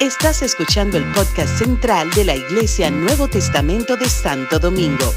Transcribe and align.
Estás 0.00 0.42
escuchando 0.42 0.98
el 0.98 1.04
podcast 1.12 1.58
central 1.58 2.10
de 2.10 2.24
la 2.24 2.36
Iglesia 2.36 2.90
Nuevo 2.90 3.28
Testamento 3.28 3.96
de 3.96 4.08
Santo 4.08 4.58
Domingo. 4.58 5.12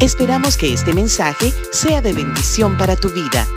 Esperamos 0.00 0.58
que 0.58 0.74
este 0.74 0.92
mensaje 0.92 1.52
sea 1.72 2.02
de 2.02 2.12
bendición 2.12 2.76
para 2.76 2.96
tu 2.96 3.08
vida. 3.08 3.48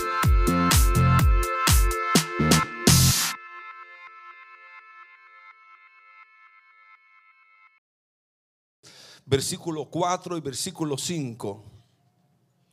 Versículo 9.26 9.90
4 9.90 10.38
y 10.38 10.42
versículo 10.42 10.98
5. 10.98 11.64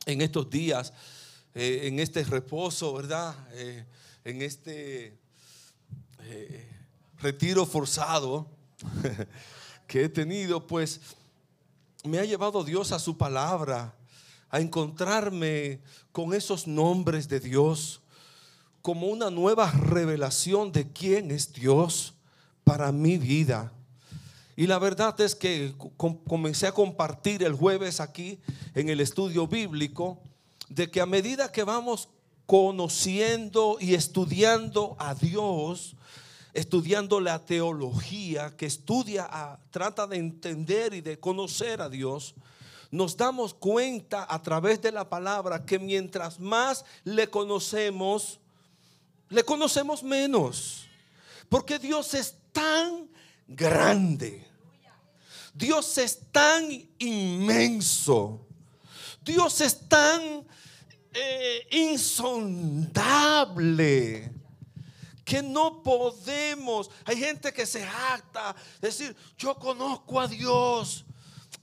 En 0.05 0.21
estos 0.21 0.49
días, 0.49 0.93
eh, 1.53 1.81
en 1.83 1.99
este 1.99 2.23
reposo, 2.23 2.93
¿verdad? 2.93 3.35
Eh, 3.51 3.85
en 4.23 4.41
este 4.41 5.26
retiro 7.19 7.65
forzado 7.65 8.47
que 9.87 10.03
he 10.03 10.09
tenido, 10.09 10.65
pues 10.67 10.99
me 12.03 12.19
ha 12.19 12.25
llevado 12.25 12.63
Dios 12.63 12.91
a 12.91 12.99
su 12.99 13.17
palabra, 13.17 13.95
a 14.49 14.59
encontrarme 14.59 15.81
con 16.11 16.33
esos 16.33 16.67
nombres 16.67 17.27
de 17.27 17.39
Dios, 17.39 18.01
como 18.81 19.07
una 19.07 19.29
nueva 19.29 19.69
revelación 19.71 20.71
de 20.71 20.91
quién 20.91 21.31
es 21.31 21.51
Dios 21.51 22.13
para 22.63 22.91
mi 22.91 23.17
vida. 23.17 23.73
Y 24.55 24.65
la 24.67 24.79
verdad 24.79 25.19
es 25.21 25.35
que 25.35 25.75
comencé 26.25 26.67
a 26.67 26.71
compartir 26.71 27.43
el 27.43 27.53
jueves 27.53 27.99
aquí 27.99 28.39
en 28.73 28.89
el 28.89 29.01
estudio 29.01 29.47
bíblico 29.47 30.19
de 30.69 30.89
que 30.89 31.01
a 31.01 31.05
medida 31.05 31.51
que 31.51 31.63
vamos 31.63 32.09
conociendo 32.45 33.77
y 33.79 33.93
estudiando 33.93 34.95
a 34.99 35.13
Dios, 35.13 35.96
estudiando 36.57 37.19
la 37.19 37.45
teología, 37.45 38.57
que 38.57 38.65
estudia, 38.65 39.29
trata 39.69 40.07
de 40.07 40.17
entender 40.17 40.95
y 40.95 41.01
de 41.01 41.19
conocer 41.19 41.83
a 41.83 41.89
Dios, 41.89 42.33
nos 42.89 43.15
damos 43.15 43.53
cuenta 43.53 44.25
a 44.27 44.41
través 44.41 44.81
de 44.81 44.91
la 44.91 45.07
palabra 45.07 45.63
que 45.63 45.77
mientras 45.77 46.39
más 46.39 46.83
le 47.03 47.29
conocemos, 47.29 48.39
le 49.29 49.43
conocemos 49.43 50.01
menos. 50.01 50.87
Porque 51.47 51.77
Dios 51.77 52.15
es 52.15 52.35
tan 52.51 53.07
grande. 53.47 54.43
Dios 55.53 55.95
es 55.99 56.21
tan 56.31 56.71
inmenso. 56.97 58.47
Dios 59.23 59.61
es 59.61 59.87
tan 59.87 60.43
eh, 61.13 61.67
insondable 61.69 62.97
que 65.27 65.43
no 65.43 65.83
podemos. 65.83 66.89
Hay 67.03 67.17
gente 67.17 67.51
que 67.51 67.65
se 67.65 67.85
jacta, 67.85 68.55
decir, 68.79 69.13
yo 69.37 69.55
conozco 69.55 70.21
a 70.21 70.27
Dios. 70.27 71.03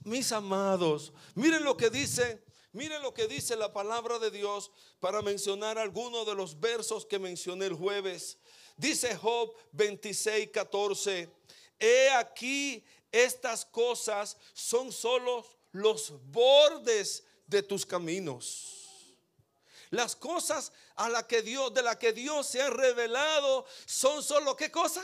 Mis 0.03 0.31
amados, 0.31 1.11
miren 1.33 1.63
lo 1.63 1.75
que 1.75 1.89
dice, 1.89 2.43
miren 2.73 3.01
lo 3.01 3.11
que 3.11 3.25
dice 3.25 3.55
la 3.55 3.73
palabra 3.73 4.19
de 4.19 4.29
Dios 4.29 4.71
para 4.99 5.23
mencionar 5.23 5.79
algunos 5.79 6.27
de 6.27 6.35
los 6.35 6.59
versos 6.59 7.07
que 7.07 7.17
mencioné 7.17 7.65
el 7.65 7.73
jueves. 7.73 8.37
Dice 8.77 9.15
Job 9.15 9.51
26, 9.71 10.51
14, 10.51 11.27
he 11.79 12.11
aquí 12.11 12.85
estas 13.11 13.65
cosas 13.65 14.37
son 14.53 14.91
solo 14.91 15.43
los 15.71 16.13
bordes 16.31 17.23
de 17.47 17.63
tus 17.63 17.83
caminos. 17.83 18.74
Las 19.91 20.15
cosas 20.15 20.71
a 20.95 21.09
la 21.09 21.27
que 21.27 21.41
Dios, 21.41 21.73
de 21.73 21.83
la 21.83 21.97
que 21.97 22.13
Dios 22.13 22.47
se 22.47 22.61
ha 22.61 22.69
revelado 22.69 23.65
son 23.85 24.23
solo 24.23 24.55
qué 24.55 24.71
cosa? 24.71 25.03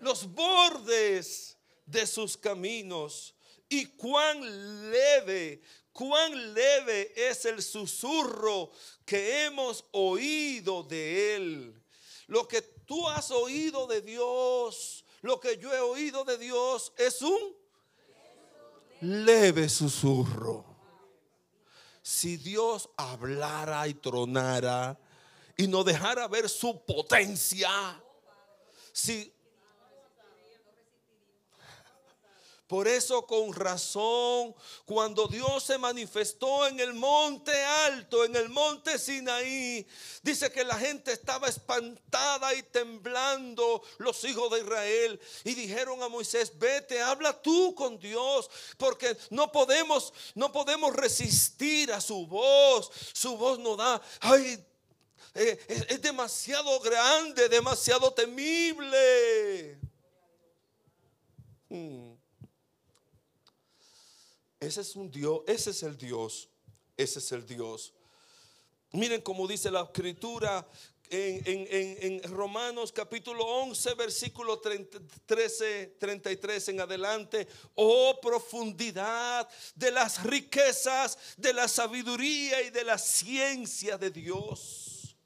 Los 0.00 0.32
bordes 0.32 1.56
de 1.86 2.06
sus 2.06 2.36
caminos. 2.36 3.34
Y 3.68 3.86
cuán 3.86 4.90
leve, 4.90 5.62
cuán 5.92 6.54
leve 6.54 7.12
es 7.16 7.44
el 7.46 7.62
susurro 7.62 8.70
que 9.04 9.44
hemos 9.44 9.84
oído 9.92 10.82
de 10.82 11.36
Él. 11.36 11.82
Lo 12.28 12.46
que 12.46 12.62
tú 12.62 13.08
has 13.08 13.30
oído 13.30 13.86
de 13.86 14.02
Dios, 14.02 15.04
lo 15.22 15.40
que 15.40 15.56
yo 15.56 15.72
he 15.72 15.80
oído 15.80 16.24
de 16.24 16.38
Dios 16.38 16.92
es 16.96 17.22
un 17.22 17.56
leve 19.00 19.68
susurro 19.68 20.65
si 22.06 22.36
Dios 22.36 22.88
hablara 22.96 23.88
y 23.88 23.94
tronara 23.94 24.96
y 25.56 25.66
no 25.66 25.82
dejara 25.82 26.28
ver 26.28 26.48
su 26.48 26.84
potencia, 26.84 27.68
si 28.92 29.34
Por 32.66 32.88
eso 32.88 33.24
con 33.26 33.52
razón, 33.52 34.52
cuando 34.84 35.28
Dios 35.28 35.62
se 35.62 35.78
manifestó 35.78 36.66
en 36.66 36.80
el 36.80 36.94
monte 36.94 37.52
alto, 37.64 38.24
en 38.24 38.34
el 38.34 38.48
monte 38.48 38.98
Sinaí, 38.98 39.86
dice 40.22 40.50
que 40.50 40.64
la 40.64 40.76
gente 40.76 41.12
estaba 41.12 41.46
espantada 41.48 42.52
y 42.54 42.64
temblando, 42.64 43.82
los 43.98 44.24
hijos 44.24 44.50
de 44.50 44.60
Israel, 44.60 45.20
y 45.44 45.54
dijeron 45.54 46.02
a 46.02 46.08
Moisés, 46.08 46.58
vete, 46.58 47.00
habla 47.00 47.40
tú 47.40 47.72
con 47.76 48.00
Dios, 48.00 48.50
porque 48.76 49.16
no 49.30 49.52
podemos, 49.52 50.12
no 50.34 50.50
podemos 50.50 50.92
resistir 50.92 51.92
a 51.92 52.00
su 52.00 52.26
voz. 52.26 52.90
Su 53.12 53.36
voz 53.36 53.60
no 53.60 53.76
da, 53.76 54.02
ay, 54.20 54.58
eh, 55.34 55.58
es, 55.68 56.02
demasiado 56.02 56.80
grande, 56.80 57.48
demasiado 57.48 58.12
temible. 58.12 59.78
Hmm. 61.68 62.15
Ese 64.66 64.80
es 64.80 64.96
un 64.96 65.08
Dios, 65.08 65.42
ese 65.46 65.70
es 65.70 65.84
el 65.84 65.96
Dios, 65.96 66.48
ese 66.96 67.20
es 67.20 67.30
el 67.30 67.46
Dios. 67.46 67.92
Miren 68.90 69.20
cómo 69.20 69.46
dice 69.46 69.70
la 69.70 69.82
escritura 69.82 70.66
en, 71.08 72.20
Romanos 72.24 72.90
capítulo 72.90 73.44
11, 73.44 73.94
versículo 73.94 74.58
13, 74.58 75.94
33 76.00 76.68
en 76.70 76.80
adelante. 76.80 77.46
Oh 77.76 78.18
profundidad 78.20 79.48
de 79.76 79.92
las 79.92 80.24
riquezas, 80.24 81.16
de 81.36 81.52
la 81.52 81.68
sabiduría 81.68 82.60
y 82.62 82.70
de 82.70 82.82
la 82.82 82.98
ciencia 82.98 83.96
de 83.96 84.10
Dios. 84.10 85.16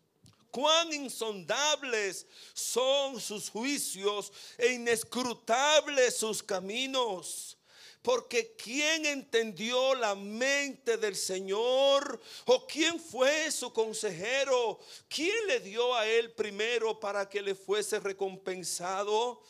Cuán 0.50 0.92
insondables 0.92 2.26
son 2.52 3.18
sus 3.18 3.48
juicios 3.48 4.34
e 4.58 4.74
inescrutables 4.74 6.14
sus 6.18 6.42
caminos. 6.42 7.56
Porque 8.02 8.54
¿quién 8.56 9.04
entendió 9.04 9.94
la 9.94 10.14
mente 10.14 10.96
del 10.96 11.14
Señor? 11.14 12.20
¿O 12.46 12.66
quién 12.66 12.98
fue 12.98 13.50
su 13.50 13.72
consejero? 13.72 14.78
¿Quién 15.08 15.46
le 15.46 15.60
dio 15.60 15.94
a 15.94 16.06
él 16.06 16.32
primero 16.32 16.98
para 16.98 17.28
que 17.28 17.42
le 17.42 17.54
fuese 17.54 18.00
recompensado? 18.00 19.42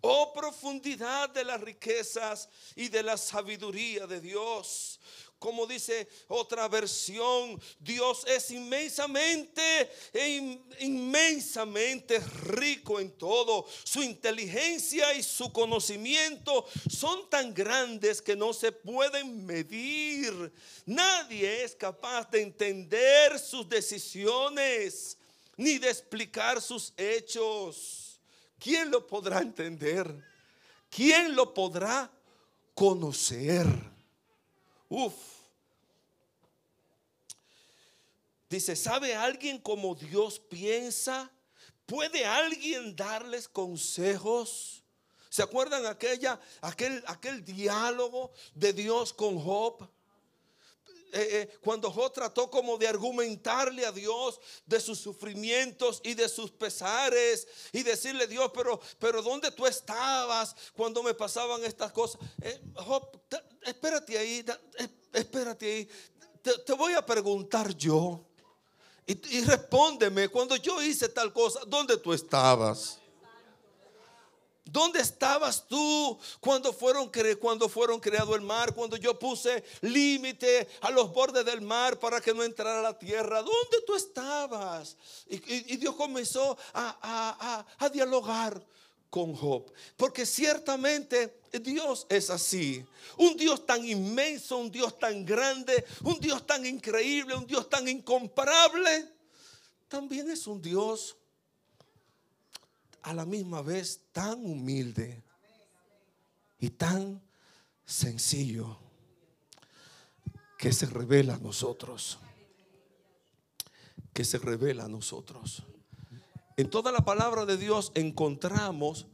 Oh 0.00 0.32
profundidad 0.32 1.28
de 1.30 1.44
las 1.44 1.60
riquezas 1.60 2.48
y 2.74 2.88
de 2.88 3.02
la 3.02 3.16
sabiduría 3.16 4.06
de 4.06 4.20
Dios 4.20 5.00
como 5.38 5.66
dice 5.66 6.08
otra 6.26 6.66
versión, 6.68 7.60
Dios 7.78 8.24
es 8.26 8.50
inmensamente, 8.50 9.90
e 10.12 10.58
inmensamente 10.80 12.18
rico 12.18 12.98
en 12.98 13.12
todo. 13.12 13.66
Su 13.84 14.02
inteligencia 14.02 15.14
y 15.14 15.22
su 15.22 15.52
conocimiento 15.52 16.66
son 16.90 17.30
tan 17.30 17.54
grandes 17.54 18.20
que 18.20 18.34
no 18.34 18.52
se 18.52 18.72
pueden 18.72 19.46
medir. 19.46 20.52
Nadie 20.86 21.62
es 21.62 21.74
capaz 21.74 22.30
de 22.30 22.42
entender 22.42 23.38
sus 23.38 23.68
decisiones 23.68 25.16
ni 25.56 25.78
de 25.78 25.90
explicar 25.90 26.60
sus 26.60 26.92
hechos. 26.96 28.20
¿Quién 28.58 28.90
lo 28.90 29.06
podrá 29.06 29.40
entender? 29.40 30.12
¿Quién 30.90 31.36
lo 31.36 31.52
podrá 31.54 32.10
conocer? 32.74 33.66
Uf. 34.88 35.14
Dice, 38.48 38.74
¿sabe 38.76 39.14
alguien 39.14 39.58
como 39.58 39.94
Dios 39.94 40.40
piensa? 40.40 41.30
¿Puede 41.84 42.24
alguien 42.24 42.96
darles 42.96 43.48
consejos? 43.48 44.82
¿Se 45.28 45.42
acuerdan 45.42 45.84
aquella, 45.86 46.40
aquel, 46.62 47.02
aquel 47.06 47.44
diálogo 47.44 48.32
de 48.54 48.72
Dios 48.72 49.12
con 49.12 49.38
Job? 49.38 49.88
Eh, 51.12 51.28
eh, 51.50 51.58
cuando 51.62 51.90
Job 51.90 52.12
trató 52.12 52.50
como 52.50 52.76
de 52.76 52.86
argumentarle 52.86 53.86
a 53.86 53.92
Dios 53.92 54.40
de 54.66 54.78
sus 54.78 54.98
sufrimientos 54.98 56.00
y 56.04 56.14
de 56.14 56.28
sus 56.28 56.50
pesares 56.50 57.48
y 57.72 57.82
decirle 57.82 58.26
Dios, 58.26 58.50
pero, 58.54 58.78
pero 58.98 59.22
¿dónde 59.22 59.50
tú 59.50 59.66
estabas 59.66 60.54
cuando 60.74 61.02
me 61.02 61.14
pasaban 61.14 61.64
estas 61.64 61.92
cosas? 61.92 62.20
Eh, 62.42 62.60
espérate 63.62 64.18
ahí, 64.18 64.44
espérate 65.12 65.66
ahí, 65.66 65.88
te, 66.42 66.72
voy 66.74 66.92
a 66.92 67.04
preguntar 67.04 67.74
yo. 67.74 68.24
Y, 69.06 69.40
respóndeme, 69.40 70.28
cuando 70.28 70.56
yo 70.56 70.82
hice 70.82 71.08
tal 71.08 71.32
cosa, 71.32 71.60
¿dónde 71.66 71.96
tú 71.96 72.12
estabas? 72.12 72.98
¿Dónde 74.70 75.00
estabas 75.00 75.66
tú 75.66 76.18
cuando 76.40 76.74
fueron, 76.74 77.10
cuando 77.40 77.68
fueron 77.70 77.98
creado 77.98 78.34
el 78.34 78.42
mar? 78.42 78.74
Cuando 78.74 78.98
yo 78.98 79.18
puse 79.18 79.64
límite 79.80 80.68
a 80.82 80.90
los 80.90 81.10
bordes 81.10 81.44
del 81.44 81.62
mar 81.62 81.98
para 81.98 82.20
que 82.20 82.34
no 82.34 82.42
entrara 82.42 82.82
la 82.82 82.98
tierra. 82.98 83.40
¿Dónde 83.40 83.80
tú 83.86 83.94
estabas? 83.94 84.96
Y, 85.26 85.76
Dios 85.78 85.94
comenzó 85.94 86.58
a, 86.74 87.64
a 87.78 87.88
dialogar 87.88 88.62
con 89.08 89.34
Job. 89.34 89.72
Porque 89.96 90.26
ciertamente 90.26 91.40
Dios 91.62 92.06
es 92.10 92.28
así. 92.28 92.84
Un 93.16 93.38
Dios 93.38 93.64
tan 93.64 93.86
inmenso, 93.86 94.58
un 94.58 94.70
Dios 94.70 94.98
tan 94.98 95.24
grande, 95.24 95.82
un 96.02 96.20
Dios 96.20 96.46
tan 96.46 96.66
increíble, 96.66 97.34
un 97.34 97.46
Dios 97.46 97.70
tan 97.70 97.88
incomparable. 97.88 99.10
También 99.88 100.30
es 100.30 100.46
un 100.46 100.60
Dios 100.60 101.16
a 103.08 103.14
la 103.14 103.24
misma 103.24 103.62
vez 103.62 104.02
tan 104.12 104.44
humilde 104.44 105.24
y 106.58 106.68
tan 106.68 107.22
sencillo 107.86 108.78
que 110.58 110.74
se 110.74 110.84
revela 110.84 111.36
a 111.36 111.38
nosotros. 111.38 112.18
Que 114.12 114.26
se 114.26 114.36
revela 114.36 114.84
a 114.84 114.88
nosotros. 114.88 115.64
En 116.58 116.68
toda 116.68 116.92
la 116.92 117.00
palabra 117.00 117.46
de 117.46 117.56
Dios 117.56 117.92
encontramos 117.94 119.06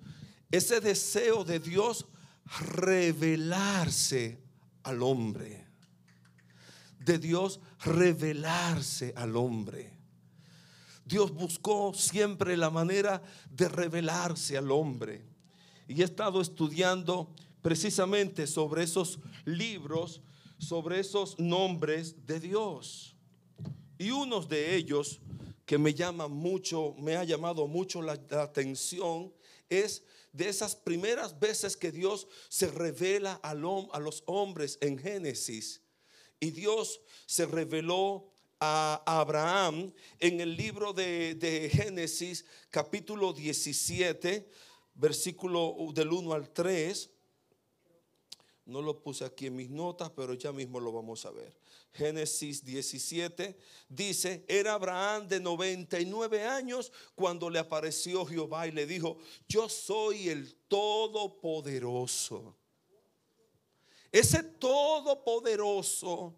ese 0.50 0.80
deseo 0.80 1.44
de 1.44 1.60
Dios 1.60 2.06
revelarse 2.74 4.42
al 4.82 5.04
hombre. 5.04 5.68
De 6.98 7.18
Dios 7.18 7.60
revelarse 7.84 9.12
al 9.14 9.36
hombre. 9.36 9.93
Dios 11.04 11.32
buscó 11.32 11.92
siempre 11.94 12.56
la 12.56 12.70
manera 12.70 13.22
de 13.50 13.68
revelarse 13.68 14.56
al 14.56 14.70
hombre. 14.70 15.22
Y 15.86 16.00
he 16.00 16.04
estado 16.04 16.40
estudiando 16.40 17.30
precisamente 17.60 18.46
sobre 18.46 18.82
esos 18.84 19.18
libros, 19.44 20.22
sobre 20.58 21.00
esos 21.00 21.38
nombres 21.38 22.26
de 22.26 22.40
Dios. 22.40 23.14
Y 23.98 24.10
unos 24.10 24.48
de 24.48 24.76
ellos 24.76 25.20
que 25.66 25.78
me 25.78 25.94
llama 25.94 26.28
mucho, 26.28 26.94
me 26.98 27.16
ha 27.16 27.24
llamado 27.24 27.66
mucho 27.66 28.02
la, 28.02 28.12
atención 28.12 29.32
es 29.68 30.04
de 30.32 30.48
esas 30.48 30.74
primeras 30.74 31.38
veces 31.38 31.76
que 31.76 31.92
Dios 31.92 32.26
se 32.48 32.66
revela 32.66 33.34
a 33.42 33.54
los 33.54 34.22
hombres 34.26 34.78
en 34.80 34.98
Génesis. 34.98 35.80
Y 36.40 36.50
Dios 36.50 37.00
se 37.26 37.46
reveló 37.46 38.33
a 38.60 39.02
Abraham 39.06 39.92
en 40.18 40.40
el 40.40 40.56
libro 40.56 40.92
de, 40.92 41.34
de 41.34 41.68
Génesis 41.70 42.44
capítulo 42.70 43.32
17, 43.32 44.48
versículo 44.94 45.76
del 45.92 46.12
1 46.12 46.32
al 46.32 46.50
3. 46.50 47.10
No 48.66 48.80
lo 48.80 49.02
puse 49.02 49.24
aquí 49.24 49.46
en 49.46 49.56
mis 49.56 49.70
notas, 49.70 50.10
pero 50.10 50.34
ya 50.34 50.52
mismo 50.52 50.80
lo 50.80 50.92
vamos 50.92 51.26
a 51.26 51.30
ver. 51.30 51.54
Génesis 51.94 52.64
17 52.64 53.56
dice, 53.88 54.44
era 54.48 54.74
Abraham 54.74 55.28
de 55.28 55.38
99 55.38 56.44
años 56.44 56.90
cuando 57.14 57.48
le 57.48 57.60
apareció 57.60 58.26
Jehová 58.26 58.66
y 58.66 58.72
le 58.72 58.84
dijo, 58.84 59.18
yo 59.48 59.68
soy 59.68 60.28
el 60.28 60.54
Todopoderoso. 60.66 62.56
Ese 64.10 64.42
Todopoderoso 64.42 66.34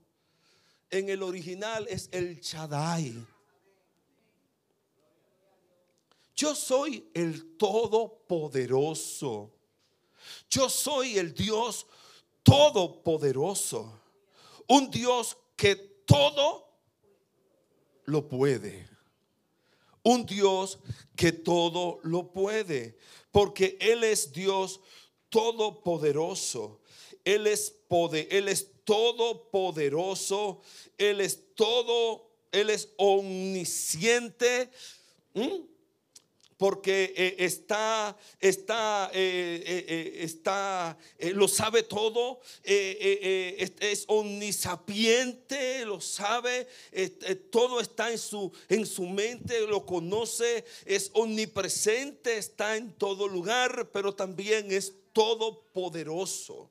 en 0.98 1.08
el 1.08 1.22
original 1.22 1.86
es 1.88 2.08
el 2.12 2.40
Chadai. 2.40 3.14
Yo 6.34 6.54
soy 6.54 7.08
el 7.14 7.56
Todopoderoso. 7.56 9.52
Yo 10.50 10.68
soy 10.68 11.18
el 11.18 11.32
Dios 11.34 11.86
Todopoderoso. 12.42 14.00
Un 14.68 14.90
Dios 14.90 15.36
que 15.56 15.76
todo 15.76 16.68
lo 18.04 18.28
puede. 18.28 18.88
Un 20.02 20.26
Dios 20.26 20.78
que 21.16 21.32
todo 21.32 22.00
lo 22.02 22.32
puede. 22.32 22.98
Porque 23.32 23.78
Él 23.80 24.04
es 24.04 24.32
Dios 24.32 24.80
todopoderoso. 25.30 26.80
Él 27.26 27.46
es 27.46 27.70
poder, 27.88 28.26
Él 28.30 28.48
es 28.48 28.68
todopoderoso. 28.84 30.62
Él 30.96 31.20
es 31.20 31.54
todo, 31.54 32.30
Él 32.52 32.70
es 32.70 32.88
omnisciente 32.96 34.70
porque 36.56 37.12
eh, 37.16 37.36
está, 37.38 38.16
está, 38.40 39.10
eh, 39.12 39.62
eh, 39.66 40.18
está, 40.22 40.96
lo 41.34 41.48
sabe 41.48 41.82
todo, 41.82 42.40
es, 42.62 44.04
omnisapiente, 44.06 45.84
lo 45.84 46.00
sabe, 46.00 46.66
todo 47.50 47.80
está 47.80 48.10
en 48.10 48.18
su, 48.18 48.50
en 48.68 48.86
su 48.86 49.02
mente, 49.04 49.66
lo 49.66 49.84
conoce, 49.84 50.64
es 50.86 51.10
omnipresente, 51.12 52.38
está 52.38 52.76
en 52.76 52.92
todo 52.92 53.28
lugar, 53.28 53.90
pero 53.92 54.14
también 54.14 54.72
es 54.72 54.94
todopoderoso. 55.12 56.70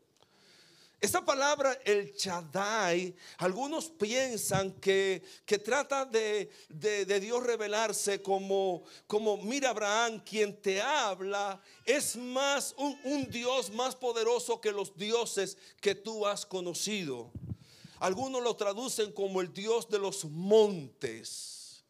Esta 1.02 1.24
palabra, 1.24 1.80
el 1.84 2.16
Chadai, 2.16 3.16
algunos 3.38 3.90
piensan 3.90 4.72
que, 4.80 5.22
que 5.46 5.60
trata 5.60 6.06
de, 6.06 6.50
Dios 7.20 7.44
revelarse 7.44 8.22
como, 8.22 8.84
como, 9.06 9.38
mira 9.38 9.70
Abraham, 9.72 10.22
quien 10.24 10.60
te 10.62 10.82
habla, 10.82 11.62
es 11.86 12.16
más 12.16 12.74
un, 12.78 12.98
un 13.04 13.30
Dios 13.30 13.70
más 13.72 13.96
poderoso 13.96 14.62
que 14.62 14.72
los 14.72 14.96
dioses 14.98 15.58
que 15.82 15.96
tú 15.96 16.26
has 16.26 16.46
conocido. 16.46 17.32
Algunos 18.00 18.42
lo 18.42 18.56
traducen 18.56 19.12
como 19.12 19.42
el 19.42 19.54
Dios 19.54 19.90
de 19.90 20.00
los 20.00 20.26
montes, 20.26 21.84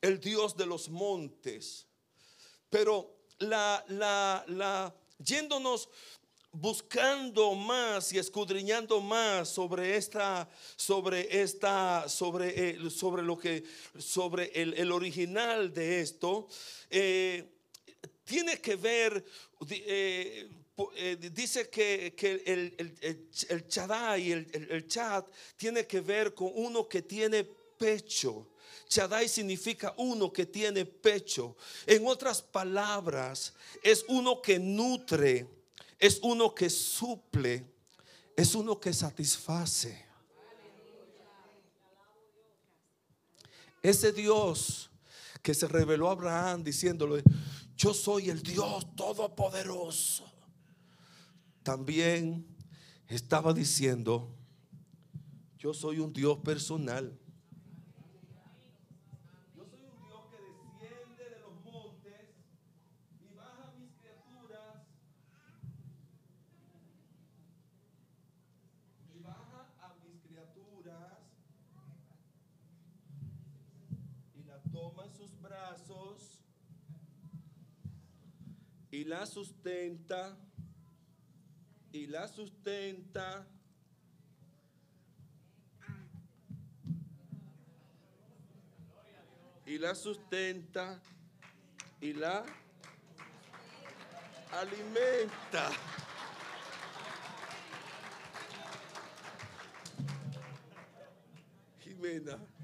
el 0.00 0.20
Dios 0.20 0.56
de 0.56 0.66
los 0.66 0.88
montes. 0.88 1.86
Pero 2.70 3.18
la, 3.38 3.84
la, 3.88 4.44
la, 4.48 4.94
yéndonos 5.18 5.88
buscando 6.52 7.54
más 7.54 8.12
y 8.12 8.18
escudriñando 8.18 9.00
más 9.00 9.48
sobre 9.48 9.96
esta, 9.96 10.48
sobre 10.76 11.40
esta, 11.42 12.08
sobre, 12.08 12.70
eh, 12.70 12.90
sobre 12.90 13.22
lo 13.22 13.38
que, 13.38 13.64
sobre 13.98 14.50
el, 14.54 14.90
original 14.90 15.72
de 15.72 16.00
esto, 16.00 16.48
eh, 16.90 17.44
tiene 18.24 18.60
que 18.60 18.76
ver, 18.76 19.24
eh, 19.70 20.48
dice 21.32 21.68
que, 21.68 22.14
el, 22.46 22.74
el, 22.78 23.28
el, 23.48 23.68
Chadai, 23.68 24.32
el, 24.32 24.68
el 24.70 24.86
Chad, 24.88 25.24
tiene 25.56 25.86
que 25.86 26.00
ver 26.00 26.34
con 26.34 26.50
uno 26.54 26.88
que 26.88 27.02
tiene 27.02 27.44
pecho. 27.44 28.48
Chadai 28.88 29.28
significa 29.28 29.94
uno 29.98 30.32
que 30.32 30.46
tiene 30.46 30.86
pecho. 30.86 31.56
En 31.86 32.06
otras 32.06 32.40
palabras, 32.40 33.52
es 33.82 34.04
uno 34.08 34.40
que 34.40 34.58
nutre 34.58 35.57
es 35.98 36.20
uno 36.22 36.54
que 36.54 36.70
suple, 36.70 37.72
es 38.36 38.54
uno 38.54 38.78
que 38.78 38.92
satisface. 38.92 40.06
Ese 43.82 44.12
Dios 44.12 44.90
que 45.42 45.54
se 45.54 45.66
reveló 45.68 46.08
a 46.08 46.12
Abraham 46.12 46.64
diciéndole, 46.64 47.22
yo 47.76 47.94
soy 47.94 48.28
el 48.30 48.42
Dios 48.42 48.94
todopoderoso. 48.96 50.30
También 51.62 52.46
estaba 53.06 53.52
diciendo, 53.52 54.34
yo 55.58 55.74
soy 55.74 55.98
un 55.98 56.12
Dios 56.12 56.38
personal. 56.38 57.18
y 78.90 78.96
la 79.08 79.24
sustenta 79.24 80.36
y 81.92 82.06
la 82.08 82.28
sustenta. 82.28 83.46
Y 89.64 89.78
la 89.78 89.94
sustenta 89.94 91.00
y 92.02 92.12
la 92.12 92.44
alimenta. 94.52 95.70
Jimena. 101.80 102.57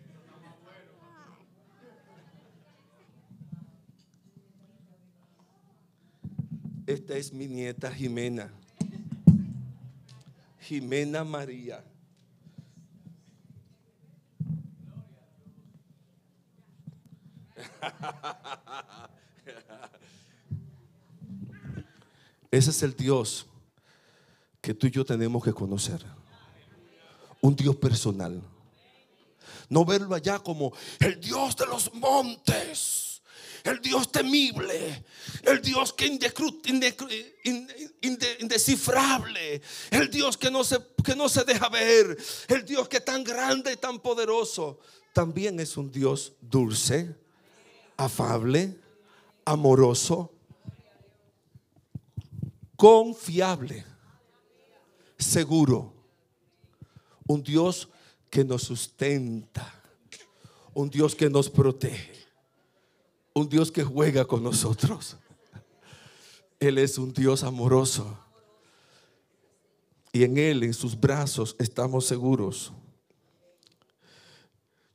Esta 6.87 7.17
es 7.17 7.33
mi 7.33 7.47
nieta 7.47 7.91
Jimena. 7.91 8.53
Jimena 10.61 11.25
María. 11.25 11.83
Ese 22.51 22.71
es 22.71 22.83
el 22.83 22.95
Dios 22.95 23.47
que 24.61 24.75
tú 24.75 24.87
y 24.87 24.91
yo 24.91 25.05
tenemos 25.05 25.43
que 25.43 25.53
conocer. 25.53 26.05
Un 27.41 27.57
Dios 27.57 27.77
personal. 27.77 28.43
No 29.69 29.85
verlo 29.85 30.15
allá 30.15 30.39
como 30.39 30.73
el 31.01 31.21
Dios 31.21 31.57
de 31.57 31.67
los 31.67 31.93
montes, 31.95 33.04
el 33.65 33.81
Dios 33.81 34.13
temible, 34.13 35.05
el 35.43 35.63
Dios 35.63 35.93
que 35.95 36.07
indescifrable, 38.39 39.63
el 39.91 40.11
Dios 40.11 40.37
que 40.37 40.51
no, 40.51 40.63
se, 40.63 40.79
que 41.03 41.17
no 41.17 41.31
se 41.31 41.45
deja 41.45 41.71
ver, 41.71 42.17
el 42.49 42.65
Dios 42.65 42.89
que 42.89 43.01
tan 43.01 43.25
grande 43.25 43.73
y 43.73 43.77
tan 43.77 44.01
poderoso. 44.01 44.79
También 45.15 45.59
es 45.61 45.79
un 45.79 45.91
Dios 45.91 46.35
dulce, 46.43 47.17
afable, 47.97 48.77
amoroso, 49.47 50.31
confiable, 52.77 53.85
seguro. 55.17 55.95
Un 57.27 57.43
Dios 57.43 57.89
que 58.29 58.45
nos 58.45 58.65
sustenta, 58.65 59.83
un 60.75 60.91
Dios 60.91 61.15
que 61.15 61.31
nos 61.31 61.49
protege, 61.49 62.24
un 63.35 63.49
Dios 63.49 63.73
que 63.73 63.83
juega 63.83 64.25
con 64.25 64.43
nosotros. 64.43 65.17
Él 66.61 66.79
es 66.79 66.97
un 66.97 67.13
Dios 67.13 67.43
amoroso. 67.43 68.19
Y 70.13 70.23
en 70.23 70.39
Él, 70.39 70.63
en 70.63 70.73
sus 70.73 70.99
brazos, 70.99 71.57
estamos 71.59 72.07
seguros. 72.07 72.73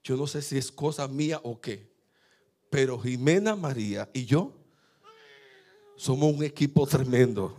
Yo 0.02 0.16
no 0.16 0.26
sé 0.26 0.42
si 0.42 0.58
es 0.58 0.72
cosa 0.72 1.08
mía 1.08 1.42
o 1.44 1.60
qué, 1.60 1.92
pero 2.70 2.98
Jimena 2.98 3.56
María 3.56 4.10
y 4.14 4.26
yo 4.26 4.54
somos 5.98 6.34
un 6.34 6.44
equipo 6.44 6.88
tremendo. 6.88 7.56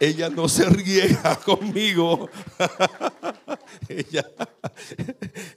Ella 0.00 0.30
no 0.30 0.48
se 0.48 0.64
riega 0.64 1.36
conmigo. 1.44 2.28
ella, 3.88 4.26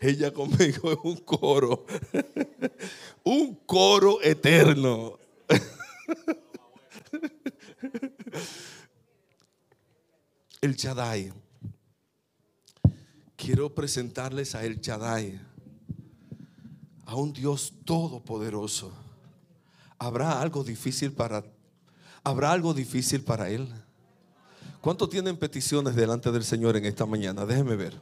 ella 0.01 0.31
conmigo 0.31 0.91
es 0.91 0.99
un 1.03 1.17
coro. 1.17 1.85
un 3.27 3.55
coro 3.65 4.21
eterno. 4.21 5.19
El 10.61 10.77
Chadai. 10.77 11.33
Quiero 13.35 13.75
presentarles 13.75 14.55
a 14.55 14.63
El 14.63 14.79
Chadai, 14.79 15.39
a 17.05 17.15
un 17.15 17.33
Dios 17.33 17.73
todopoderoso. 17.85 18.93
¿Habrá 19.99 20.41
algo 20.41 20.63
difícil 20.63 21.11
para 21.11 21.43
habrá 22.23 22.51
algo 22.53 22.73
difícil 22.73 23.23
para 23.23 23.49
él? 23.49 23.67
¿Cuántos 24.81 25.09
tienen 25.09 25.35
peticiones 25.37 25.95
delante 25.95 26.31
del 26.31 26.45
Señor 26.45 26.77
en 26.77 26.85
esta 26.85 27.05
mañana? 27.05 27.45
Déjeme 27.45 27.75
ver. 27.75 27.99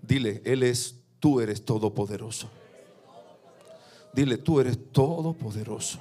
Dile, 0.00 0.42
Él 0.44 0.62
es, 0.62 0.94
tú 1.18 1.40
eres 1.40 1.64
todopoderoso. 1.64 2.48
Dile, 4.16 4.38
tú 4.38 4.58
eres 4.58 4.78
todopoderoso. 4.92 5.98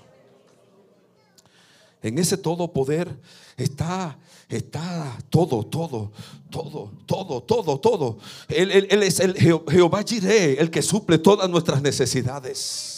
En 2.01 2.17
ese 2.17 2.37
todo 2.37 2.71
poder 2.71 3.13
está, 3.57 4.17
está 4.47 5.17
todo, 5.29 5.65
todo, 5.65 6.13
todo, 6.49 6.93
todo, 7.05 7.43
todo, 7.43 7.77
todo. 7.77 8.17
Él, 8.47 8.71
él 8.71 9.03
es 9.03 9.19
el 9.19 9.35
Jehová 9.35 10.01
Jireh, 10.03 10.61
el 10.61 10.71
que 10.71 10.81
suple 10.81 11.17
todas 11.17 11.49
nuestras 11.49 11.81
necesidades. 11.81 12.94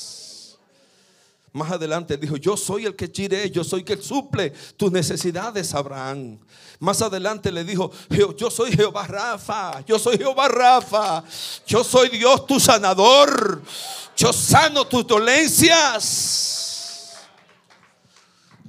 Más 1.58 1.72
adelante 1.72 2.16
dijo, 2.18 2.38
yo 2.38 2.56
soy 2.56 2.86
el 2.86 2.96
que 2.96 3.12
chiré, 3.12 3.50
yo 3.50 3.64
soy 3.64 3.80
el 3.80 3.86
que 3.86 3.98
suple 3.98 4.52
tus 4.78 4.92
necesidades, 4.92 5.74
Abraham. 5.74 6.38
Más 6.80 7.02
adelante 7.02 7.52
le 7.52 7.64
dijo, 7.64 7.92
yo 8.38 8.52
soy 8.52 8.72
Jehová 8.72 9.08
Rafa, 9.08 9.84
yo 9.84 9.98
soy 9.98 10.20
Jehová 10.20 10.48
Rafa, 10.48 11.24
yo 11.66 11.84
soy 11.84 12.10
Dios 12.10 12.46
tu 12.46 12.60
sanador, 12.60 13.64
yo 14.16 14.32
sano 14.32 14.86
tus 14.86 15.08
dolencias. 15.08 16.46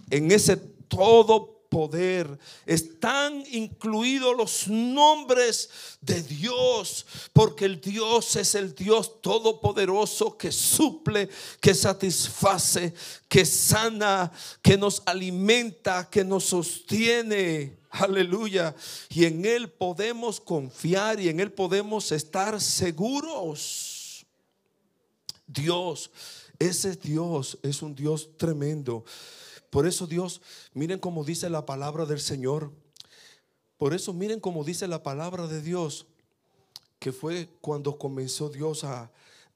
En 0.09 0.33
ese 0.33 0.57
todo 0.57 1.58
poder. 1.69 2.39
Están 2.67 3.45
incluidos 3.51 4.37
los 4.37 4.69
nombres 4.69 5.71
de 6.01 6.23
Dios, 6.23 7.07
porque 7.33 7.65
el 7.65 7.81
Dios 7.81 8.37
es 8.37 8.55
el 8.55 8.75
Dios 8.75 9.21
todopoderoso 9.21 10.37
que 10.37 10.53
suple, 10.53 11.29
que 11.61 11.75
satisface, 11.75 12.95
que 13.29 13.45
sana, 13.45 14.33
que 14.63 14.77
nos 14.77 15.03
alimenta, 15.07 16.09
que 16.11 16.25
nos 16.25 16.45
sostiene. 16.45 17.79
Aleluya. 17.91 18.75
Y 19.09 19.25
en 19.25 19.45
Él 19.45 19.71
podemos 19.71 20.41
confiar 20.41 21.21
y 21.21 21.29
en 21.29 21.41
Él 21.41 21.53
podemos 21.53 22.13
estar 22.13 22.61
seguros. 22.61 24.27
Dios, 25.47 26.11
ese 26.59 26.95
Dios 26.97 27.59
es 27.63 27.83
un 27.83 27.95
Dios 27.95 28.29
tremendo. 28.37 29.05
Por 29.71 29.87
eso 29.87 30.07
Dios, 30.07 30.41
miren 30.75 30.99
cómo 30.99 31.25
dice 31.25 31.51
la 31.51 31.67
palabra 31.67 32.07
del 32.07 32.21
Señor. 32.21 32.73
Por 33.77 33.95
eso 33.95 34.13
miren 34.13 34.41
cómo 34.41 34.65
dice 34.65 34.89
la 34.89 35.03
palabra 35.03 35.47
de 35.47 35.63
Dios, 35.63 36.07
que 36.99 37.13
fue 37.13 37.49
cuando 37.61 37.99
comenzó 37.99 38.49
Dios 38.49 38.85
a, 38.85 39.13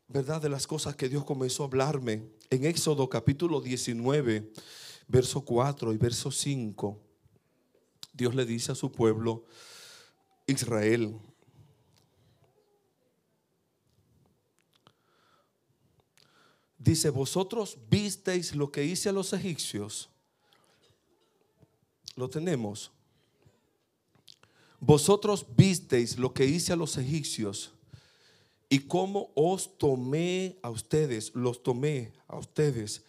¿verdad? 0.08 0.40
De 0.40 0.48
las 0.48 0.66
cosas 0.66 0.94
que 0.94 1.08
Dios 1.08 1.24
comenzó 1.24 1.62
a 1.62 1.66
hablarme. 1.66 2.22
En 2.50 2.64
Éxodo 2.64 3.08
capítulo 3.08 3.60
19, 3.60 4.52
verso 5.08 5.40
4 5.40 5.92
y 5.92 5.96
verso 5.96 6.30
5, 6.30 7.00
Dios 8.12 8.34
le 8.34 8.44
dice 8.44 8.72
a 8.72 8.74
su 8.74 8.92
pueblo, 8.92 9.44
Israel, 10.46 11.18
Dice, 16.82 17.10
vosotros 17.10 17.78
visteis 17.88 18.56
lo 18.56 18.72
que 18.72 18.84
hice 18.84 19.08
a 19.08 19.12
los 19.12 19.32
egipcios. 19.32 20.08
Lo 22.16 22.28
tenemos. 22.28 22.90
Vosotros 24.80 25.46
visteis 25.56 26.18
lo 26.18 26.34
que 26.34 26.44
hice 26.44 26.72
a 26.72 26.76
los 26.76 26.96
egipcios 26.96 27.70
y 28.68 28.80
cómo 28.80 29.30
os 29.36 29.78
tomé 29.78 30.58
a 30.60 30.70
ustedes, 30.70 31.32
los 31.36 31.62
tomé 31.62 32.12
a 32.26 32.36
ustedes, 32.36 33.04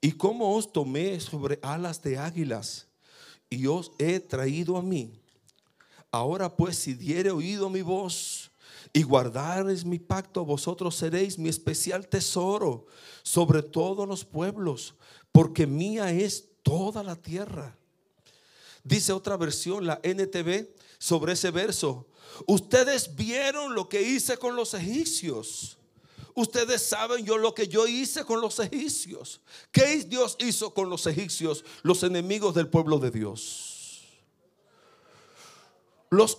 y 0.00 0.12
cómo 0.12 0.56
os 0.56 0.72
tomé 0.72 1.20
sobre 1.20 1.60
alas 1.62 2.02
de 2.02 2.18
águilas 2.18 2.88
y 3.48 3.66
os 3.66 3.92
he 3.98 4.18
traído 4.18 4.76
a 4.76 4.82
mí. 4.82 5.12
Ahora 6.10 6.56
pues, 6.56 6.78
si 6.78 6.94
diere 6.94 7.30
oído 7.30 7.70
mi 7.70 7.82
voz, 7.82 8.50
y 8.96 9.02
guardaréis 9.02 9.84
mi 9.84 9.98
pacto, 9.98 10.44
vosotros 10.44 10.94
seréis 10.94 11.36
mi 11.36 11.48
especial 11.48 12.06
tesoro 12.06 12.86
sobre 13.24 13.60
todos 13.60 14.06
los 14.06 14.24
pueblos, 14.24 14.94
porque 15.32 15.66
mía 15.66 16.12
es 16.12 16.44
toda 16.62 17.02
la 17.02 17.16
tierra. 17.16 17.76
Dice 18.84 19.12
otra 19.12 19.36
versión, 19.36 19.84
la 19.84 19.98
NTV, 20.04 20.68
sobre 20.98 21.32
ese 21.32 21.50
verso. 21.50 22.06
Ustedes 22.46 23.16
vieron 23.16 23.74
lo 23.74 23.88
que 23.88 24.00
hice 24.00 24.36
con 24.36 24.54
los 24.54 24.74
egipcios. 24.74 25.76
Ustedes 26.34 26.82
saben 26.82 27.24
yo 27.24 27.36
lo 27.36 27.52
que 27.52 27.66
yo 27.66 27.88
hice 27.88 28.24
con 28.24 28.40
los 28.40 28.60
egipcios. 28.60 29.40
¿Qué 29.72 30.04
Dios 30.04 30.36
hizo 30.38 30.72
con 30.72 30.88
los 30.88 31.08
egipcios, 31.08 31.64
los 31.82 32.04
enemigos 32.04 32.54
del 32.54 32.68
pueblo 32.68 33.00
de 33.00 33.10
Dios? 33.10 33.73
Los, 36.14 36.36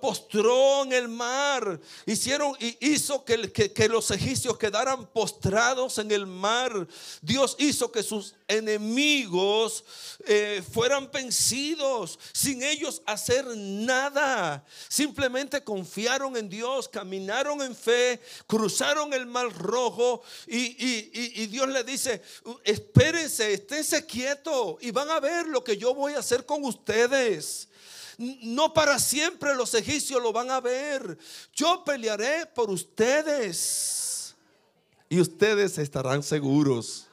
postró 0.00 0.84
en 0.84 0.92
el 0.92 1.08
mar. 1.08 1.80
Hicieron 2.06 2.54
y 2.58 2.76
hizo 2.80 3.24
que, 3.24 3.52
que, 3.52 3.88
los 3.88 4.10
egipcios 4.10 4.58
quedaran 4.58 5.06
postrados 5.06 5.98
en 5.98 6.10
el 6.10 6.26
mar. 6.26 6.86
Dios 7.22 7.56
hizo 7.58 7.92
que 7.92 8.02
sus 8.02 8.34
enemigos 8.46 9.84
eh, 10.24 10.62
fueran 10.72 11.10
vencidos 11.10 12.18
sin 12.32 12.62
ellos 12.62 13.02
hacer 13.06 13.44
nada. 13.56 14.64
Simplemente 14.88 15.62
confiaron 15.62 16.36
en 16.36 16.48
Dios, 16.48 16.88
caminaron 16.88 17.62
en 17.62 17.74
fe, 17.74 18.20
cruzaron 18.46 19.12
el 19.12 19.26
mar 19.26 19.52
rojo 19.58 20.22
y, 20.46 21.42
y 21.42 21.46
Dios 21.46 21.68
le 21.68 21.84
dice, 21.84 22.22
espérense, 22.64 23.52
esténse 23.52 24.06
quietos 24.06 24.76
y 24.80 24.90
van 24.90 25.10
a 25.10 25.20
ver 25.20 25.46
lo 25.46 25.62
que 25.62 25.76
yo 25.76 25.94
voy 25.94 26.14
a 26.14 26.20
hacer 26.20 26.46
con 26.46 26.64
ustedes. 26.64 27.67
No 28.18 28.74
para 28.74 28.98
siempre 28.98 29.54
los 29.54 29.72
egipcios 29.74 30.20
lo 30.20 30.32
van 30.32 30.50
a 30.50 30.60
ver. 30.60 31.16
Yo 31.54 31.84
pelearé 31.84 32.46
por 32.46 32.68
ustedes. 32.68 34.34
Y 35.08 35.20
ustedes 35.20 35.78
estarán 35.78 36.22
seguros. 36.22 37.06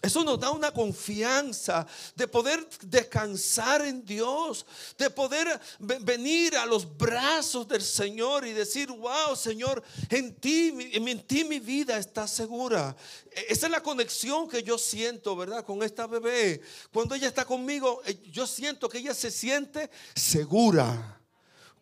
Eso 0.00 0.22
nos 0.22 0.38
da 0.38 0.50
una 0.50 0.70
confianza 0.70 1.84
de 2.14 2.28
poder 2.28 2.68
descansar 2.82 3.84
en 3.84 4.04
Dios, 4.04 4.64
de 4.96 5.10
poder 5.10 5.60
venir 5.80 6.56
a 6.56 6.66
los 6.66 6.96
brazos 6.96 7.66
del 7.66 7.82
Señor 7.82 8.46
y 8.46 8.52
decir, 8.52 8.90
wow, 8.92 9.34
Señor, 9.34 9.82
en 10.08 10.36
ti, 10.36 10.72
en 10.92 11.26
ti 11.26 11.42
mi 11.42 11.58
vida 11.58 11.98
está 11.98 12.28
segura. 12.28 12.94
E, 13.32 13.46
esa 13.48 13.66
es 13.66 13.72
la 13.72 13.82
conexión 13.82 14.48
que 14.48 14.62
yo 14.62 14.78
siento, 14.78 15.34
¿verdad? 15.34 15.64
Con 15.64 15.82
esta 15.82 16.06
bebé. 16.06 16.60
Cuando 16.92 17.16
ella 17.16 17.26
está 17.26 17.44
conmigo, 17.44 18.00
eh, 18.06 18.22
yo 18.30 18.46
siento 18.46 18.88
que 18.88 18.98
ella 18.98 19.14
se 19.14 19.32
siente 19.32 19.90
segura, 20.14 21.20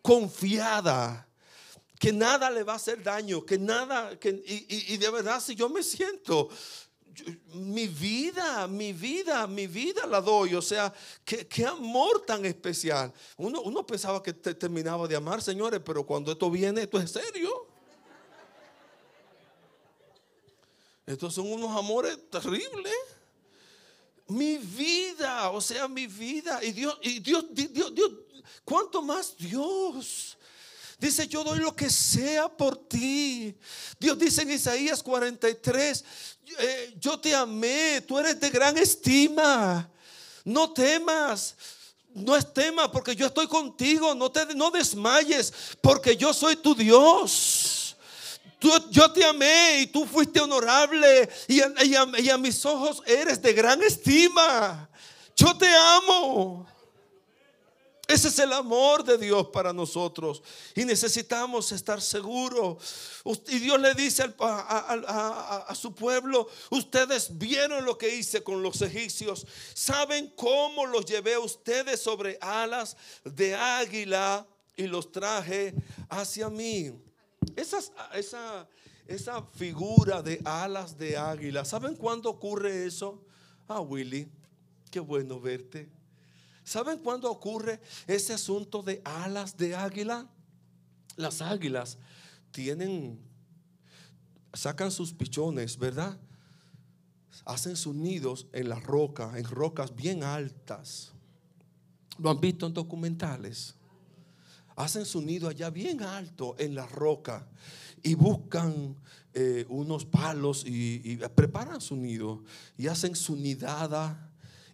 confiada 0.01 1.27
que 1.99 2.13
nada 2.13 2.51
le 2.51 2.63
va 2.63 2.73
a 2.73 2.75
hacer 2.75 3.01
daño, 3.01 3.43
que 3.43 3.57
nada, 3.57 4.19
que, 4.19 4.29
y, 4.29 4.93
y, 4.93 4.97
de 4.97 5.09
verdad 5.09 5.41
si 5.41 5.55
yo 5.55 5.67
me 5.67 5.81
siento 5.81 6.47
mi 7.53 7.87
vida, 7.87 8.67
mi 8.67 8.93
vida, 8.93 9.47
mi 9.47 9.67
vida 9.67 10.05
la 10.05 10.21
doy. 10.21 10.55
O 10.55 10.61
sea, 10.61 10.93
qué, 11.23 11.65
amor 11.65 12.25
tan 12.25 12.45
especial. 12.45 13.13
Uno, 13.37 13.61
uno 13.61 13.85
pensaba 13.85 14.21
que 14.21 14.33
terminaba 14.33 15.07
de 15.07 15.15
amar, 15.15 15.41
señores, 15.41 15.81
pero 15.83 16.05
cuando 16.05 16.31
esto 16.31 16.49
viene, 16.49 16.83
esto 16.83 16.99
es 16.99 17.11
serio. 17.11 17.67
Estos 21.05 21.33
son 21.33 21.51
unos 21.51 21.75
amores 21.75 22.19
terribles. 22.29 22.93
Mi 24.27 24.57
vida, 24.57 25.49
o 25.51 25.61
sea, 25.61 25.87
mi 25.87 26.05
vida. 26.05 26.63
Y 26.63 26.73
Dios, 26.73 26.97
y 27.01 27.19
Dios, 27.19 27.45
Dios, 27.51 27.95
Dios, 27.95 28.11
¿cuánto 28.65 29.01
más 29.01 29.35
Dios? 29.37 30.36
Dice, 30.97 31.27
yo 31.27 31.43
doy 31.43 31.59
lo 31.59 31.75
que 31.75 31.91
sea 31.91 32.49
por 32.49 32.75
ti. 32.87 33.55
Dios 33.99 34.17
dice 34.17 34.41
en 34.41 34.51
Isaías 34.51 35.03
43, 35.03 36.03
eh, 36.59 36.95
yo 36.99 37.19
te 37.19 37.35
amé, 37.35 38.01
tú 38.01 38.17
eres 38.17 38.39
de 38.39 38.49
gran 38.49 38.77
estima. 38.77 39.87
No 40.43 40.73
temas. 40.73 41.55
No 42.15 42.35
es 42.35 42.51
tema 42.51 42.91
porque 42.91 43.15
yo 43.15 43.27
estoy 43.27 43.47
contigo. 43.47 44.15
No 44.15 44.31
te 44.31 44.55
no 44.55 44.71
desmayes 44.71 45.53
porque 45.81 46.17
yo 46.17 46.33
soy 46.33 46.55
tu 46.55 46.73
Dios. 46.73 47.95
yo 48.89 49.11
te 49.11 49.23
amé 49.23 49.81
y 49.81 49.87
tú 49.87 50.03
fuiste 50.05 50.39
honorable 50.39 51.29
y 51.47 52.29
a 52.29 52.37
mis 52.39 52.65
ojos 52.65 53.03
eres 53.05 53.39
de 53.39 53.53
gran 53.53 53.83
estima. 53.83 54.89
Yo 55.35 55.55
te 55.55 55.69
amo. 55.69 56.65
Ese 58.07 58.29
es 58.29 58.39
el 58.39 58.53
amor 58.53 59.03
de 59.03 59.17
Dios 59.17 59.47
para 59.47 59.73
nosotros. 59.73 60.41
Y 60.75 60.85
necesitamos 60.85 61.73
estar 61.73 62.01
seguros. 62.01 62.77
Y 63.49 63.59
Dios 63.59 63.79
le 63.81 63.93
dice 63.95 64.33
a, 64.39 65.73
su 65.75 65.93
pueblo, 65.93 66.47
ustedes 66.69 67.37
vieron 67.37 67.83
lo 67.83 67.97
que 67.97 68.15
hice 68.15 68.43
con 68.43 68.63
los 68.63 68.81
egipcios. 68.81 69.45
¿Saben 69.73 70.31
cómo 70.37 70.85
los 70.85 71.05
llevé 71.05 71.37
ustedes 71.37 72.01
sobre 72.01 72.37
alas 72.39 72.95
de 73.25 73.55
águila 73.55 74.47
y 74.77 74.87
los 74.87 75.11
traje 75.11 75.75
hacia 76.09 76.49
mí? 76.49 76.93
esa, 77.57 78.67
esa 79.05 79.41
figura 79.55 80.21
de 80.21 80.39
alas 80.45 80.97
de 80.97 81.17
águila, 81.17 81.65
¿saben 81.65 81.95
cuándo 81.95 82.29
ocurre 82.29 82.85
eso? 82.85 83.21
Ah, 83.67 83.81
Willy, 83.81 84.29
qué 84.91 84.99
bueno 84.99 85.39
verte. 85.41 85.96
¿Saben 86.67 86.99
cuándo 86.99 87.31
ocurre 87.31 87.79
ese 88.07 88.33
asunto 88.33 88.83
de 88.83 89.01
alas 89.05 89.55
de 89.55 89.73
águila? 89.73 90.27
Las 91.15 91.41
águilas 91.41 91.97
tienen, 92.51 93.21
sacan 94.53 94.91
sus 94.91 95.13
pichones, 95.13 95.77
¿verdad? 95.77 96.19
Hacen 97.45 97.77
sus 97.77 97.95
nidos 97.95 98.47
en 98.51 98.67
la 98.67 98.81
roca, 98.81 99.37
en 99.37 99.45
rocas 99.45 99.95
bien 99.95 100.25
altas. 100.25 101.13
¿Lo 102.17 102.31
han 102.31 102.41
visto 102.41 102.67
en 102.67 102.73
documentales? 102.73 103.75
Hacen 104.75 105.05
su 105.05 105.21
nido 105.21 105.47
allá 105.47 105.69
bien 105.69 106.03
alto 106.03 106.53
en 106.59 106.75
la 106.75 106.85
roca 106.85 107.47
y 108.03 108.15
buscan 108.15 108.97
eh, 109.33 109.65
unos 109.69 110.03
palos 110.03 110.65
y, 110.65 111.15
preparan 111.33 111.79
su 111.79 111.95
nido 111.95 112.43
y 112.77 112.87
hacen 112.87 113.15
su 113.15 113.37
nidada 113.37 114.26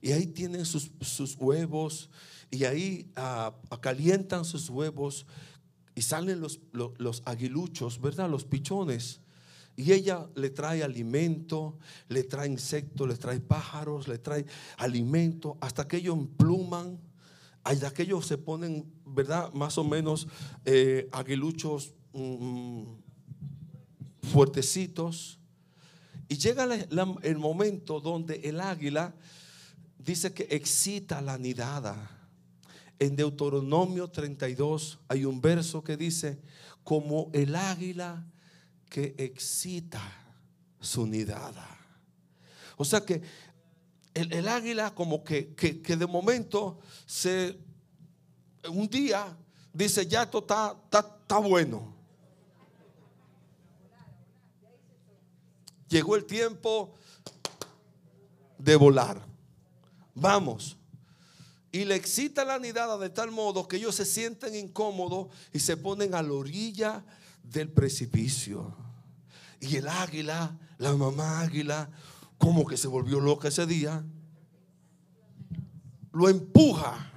y 0.03 0.11
ahí 0.11 0.27
tienen 0.27 0.65
sus, 0.65 1.37
huevos 1.37 2.09
y 2.51 2.65
ahí 2.65 3.09
ah, 3.15 3.55
calientan 3.79 4.43
sus 4.43 4.69
huevos 4.69 5.25
y 5.95 6.01
salen 6.01 6.41
los, 6.41 6.59
los, 6.73 7.23
aguiluchos, 7.23 8.01
¿verdad? 8.01 8.29
Los 8.29 8.43
pichones. 8.43 9.21
Y 9.77 9.93
ella 9.93 10.27
le 10.35 10.49
trae 10.49 10.83
alimento, 10.83 11.77
le 12.09 12.25
trae 12.25 12.49
insectos, 12.49 13.07
le 13.07 13.15
trae 13.15 13.39
pájaros, 13.39 14.09
le 14.09 14.17
trae 14.17 14.45
alimento, 14.75 15.57
hasta 15.61 15.87
que 15.87 15.97
ellos 15.97 16.17
empluman, 16.17 16.99
hasta 17.63 17.89
que 17.91 18.03
ellos 18.03 18.27
se 18.27 18.37
ponen, 18.37 18.91
¿verdad? 19.05 19.53
Más 19.53 19.77
o 19.77 19.85
menos 19.85 20.27
eh, 20.65 21.07
aguiluchos 21.13 21.93
mm, 22.11 22.83
fuertecitos. 24.33 25.39
Y 26.27 26.35
llega 26.35 26.67
el 27.21 27.37
momento 27.37 28.01
donde 28.01 28.41
el 28.43 28.59
águila 28.59 29.15
dice 30.03 30.33
que 30.33 30.47
excita 30.49 31.21
la 31.21 31.37
nidada. 31.37 32.09
En 32.99 33.15
Deuteronomio 33.15 34.09
32 34.09 34.99
hay 35.07 35.25
un 35.25 35.41
verso 35.41 35.83
que 35.83 35.97
dice, 35.97 36.39
como 36.83 37.29
el 37.33 37.55
águila 37.55 38.25
que 38.89 39.15
excita 39.17 40.01
su 40.79 41.07
nidada. 41.07 41.67
O 42.77 42.85
sea 42.85 43.01
que 43.01 43.21
el, 44.13 44.47
águila 44.47 44.93
como 44.93 45.23
que, 45.23 45.55
que, 45.55 45.95
de 45.95 46.05
momento 46.05 46.79
se, 47.05 47.57
un 48.69 48.87
día 48.87 49.35
dice, 49.73 50.05
ya 50.05 50.23
esto 50.23 50.39
está, 50.39 50.75
está 50.91 51.37
bueno. 51.39 51.93
Llegó 55.87 56.15
el 56.15 56.25
tiempo 56.25 56.95
de 58.57 58.75
volar 58.75 59.32
vamos. 60.15 60.77
Y 61.71 61.85
le 61.85 61.95
excita 61.95 62.45
la 62.45 62.59
nidada 62.59 62.97
de 62.97 63.09
tal 63.09 63.31
modo 63.31 63.67
que 63.67 63.77
ellos 63.77 63.95
se 63.95 64.05
sienten 64.05 64.55
incómodos 64.55 65.29
y 65.51 65.59
se 65.59 65.75
ponen 65.75 66.13
a 66.13 66.21
la 66.21 66.33
orilla 66.33 67.03
del 67.41 67.69
precipicio. 67.69 68.75
Y 69.59 69.77
el 69.77 69.87
águila, 69.87 70.55
la 70.77 70.93
mamá 70.93 71.41
águila, 71.41 71.89
como 72.37 72.67
que 72.67 72.77
se 72.77 72.87
volvió 72.87 73.19
loca 73.19 73.47
ese 73.47 73.65
día, 73.65 74.03
lo 76.11 76.29
empuja. 76.29 77.11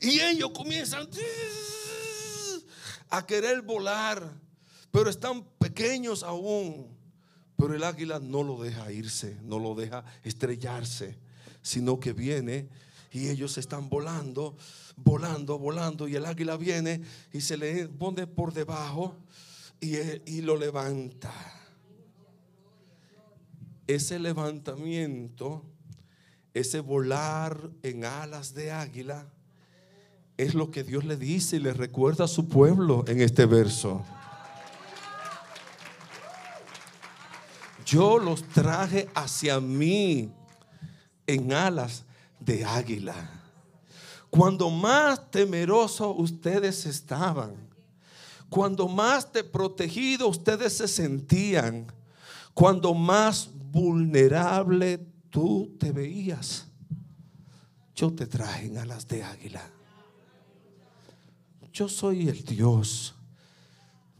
Y 0.00 0.18
ellos 0.18 0.50
comienzan 0.50 1.08
a 3.08 3.24
querer 3.24 3.62
volar, 3.62 4.32
pero 4.90 5.10
están 5.10 5.44
pequeños 5.58 6.24
aún. 6.24 6.98
Pero 7.56 7.74
el 7.74 7.84
águila 7.84 8.18
no 8.18 8.42
lo 8.42 8.60
deja 8.60 8.90
irse, 8.90 9.38
no 9.42 9.60
lo 9.60 9.76
deja 9.76 10.04
estrellarse 10.24 11.29
sino 11.62 12.00
que 12.00 12.12
viene 12.12 12.68
y 13.12 13.28
ellos 13.28 13.58
están 13.58 13.88
volando, 13.88 14.56
volando, 14.96 15.58
volando 15.58 16.06
y 16.06 16.16
el 16.16 16.26
águila 16.26 16.56
viene 16.56 17.02
y 17.32 17.40
se 17.40 17.56
le 17.56 17.88
pone 17.88 18.26
por 18.26 18.52
debajo 18.52 19.16
y, 19.80 19.96
y 20.26 20.42
lo 20.42 20.56
levanta. 20.56 21.32
Ese 23.86 24.20
levantamiento, 24.20 25.64
ese 26.54 26.78
volar 26.78 27.70
en 27.82 28.04
alas 28.04 28.54
de 28.54 28.70
águila, 28.70 29.26
es 30.36 30.54
lo 30.54 30.70
que 30.70 30.84
Dios 30.84 31.04
le 31.04 31.16
dice 31.16 31.56
y 31.56 31.60
le 31.60 31.72
recuerda 31.72 32.24
a 32.24 32.28
su 32.28 32.48
pueblo 32.48 33.04
en 33.08 33.20
este 33.20 33.44
verso. 33.46 34.04
Yo 37.84 38.18
los 38.18 38.44
traje 38.44 39.08
hacia 39.14 39.58
mí 39.60 40.32
en 41.32 41.52
alas 41.52 42.04
de 42.38 42.64
águila. 42.64 43.14
Cuando 44.30 44.70
más 44.70 45.30
temerosos 45.30 46.14
ustedes 46.18 46.86
estaban, 46.86 47.54
cuando 48.48 48.88
más 48.88 49.32
de 49.32 49.44
protegido 49.44 50.28
ustedes 50.28 50.76
se 50.76 50.88
sentían, 50.88 51.86
cuando 52.54 52.94
más 52.94 53.48
vulnerable 53.72 54.98
tú 55.30 55.76
te 55.78 55.92
veías, 55.92 56.66
yo 57.94 58.12
te 58.12 58.26
traje 58.26 58.66
en 58.66 58.78
alas 58.78 59.06
de 59.06 59.22
águila. 59.22 59.62
Yo 61.72 61.88
soy 61.88 62.28
el 62.28 62.44
Dios. 62.44 63.14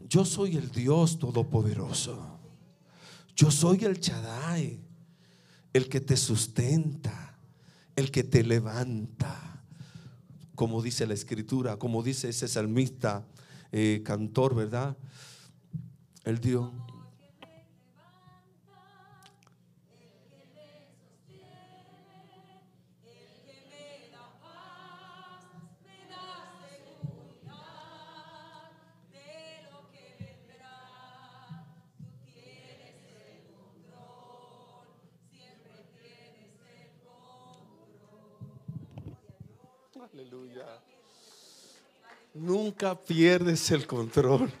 Yo 0.07 0.25
soy 0.25 0.57
el 0.57 0.71
Dios 0.71 1.19
todopoderoso. 1.19 2.39
Yo 3.35 3.49
soy 3.49 3.83
el 3.85 3.99
Chadai 3.99 4.79
el 5.73 5.89
que 5.89 6.01
te 6.01 6.17
sustenta, 6.17 7.37
el 7.95 8.11
que 8.11 8.23
te 8.23 8.43
levanta, 8.43 9.63
como 10.55 10.81
dice 10.81 11.07
la 11.07 11.13
escritura, 11.13 11.77
como 11.77 12.03
dice 12.03 12.29
ese 12.29 12.47
salmista, 12.47 13.25
eh, 13.71 14.01
cantor, 14.03 14.55
¿verdad? 14.55 14.97
El 16.23 16.39
Dios. 16.39 16.69
Aleluya. 40.13 40.65
Nunca 42.33 42.99
pierdes 42.99 43.71
el 43.71 43.87
control. 43.87 44.51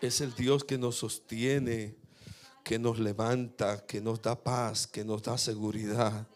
Es 0.00 0.22
el 0.22 0.34
Dios 0.34 0.64
que 0.64 0.78
nos 0.78 0.96
sostiene, 0.96 1.94
que 2.64 2.78
nos 2.78 2.98
levanta, 2.98 3.84
que 3.86 4.00
nos 4.00 4.22
da 4.22 4.42
paz, 4.42 4.86
que 4.86 5.04
nos 5.04 5.22
da 5.22 5.36
seguridad. 5.36 6.26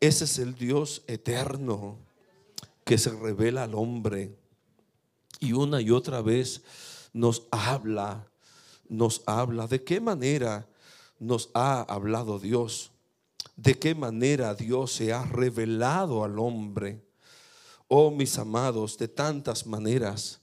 Ese 0.00 0.24
es 0.24 0.38
el 0.38 0.54
Dios 0.54 1.02
eterno 1.06 1.96
que 2.84 2.98
se 2.98 3.10
revela 3.10 3.62
al 3.62 3.74
hombre 3.74 4.36
y 5.40 5.54
una 5.54 5.80
y 5.80 5.90
otra 5.90 6.20
vez 6.20 6.62
nos 7.14 7.46
habla, 7.50 8.28
nos 8.86 9.22
habla. 9.24 9.66
¿De 9.66 9.82
qué 9.82 9.98
manera 9.98 10.68
nos 11.18 11.48
ha 11.54 11.80
hablado 11.80 12.38
Dios? 12.38 12.92
¿De 13.56 13.78
qué 13.78 13.94
manera 13.94 14.54
Dios 14.54 14.92
se 14.92 15.14
ha 15.14 15.24
revelado 15.24 16.22
al 16.22 16.38
hombre? 16.38 17.02
Oh, 17.88 18.10
mis 18.10 18.38
amados, 18.38 18.98
de 18.98 19.08
tantas 19.08 19.66
maneras. 19.66 20.42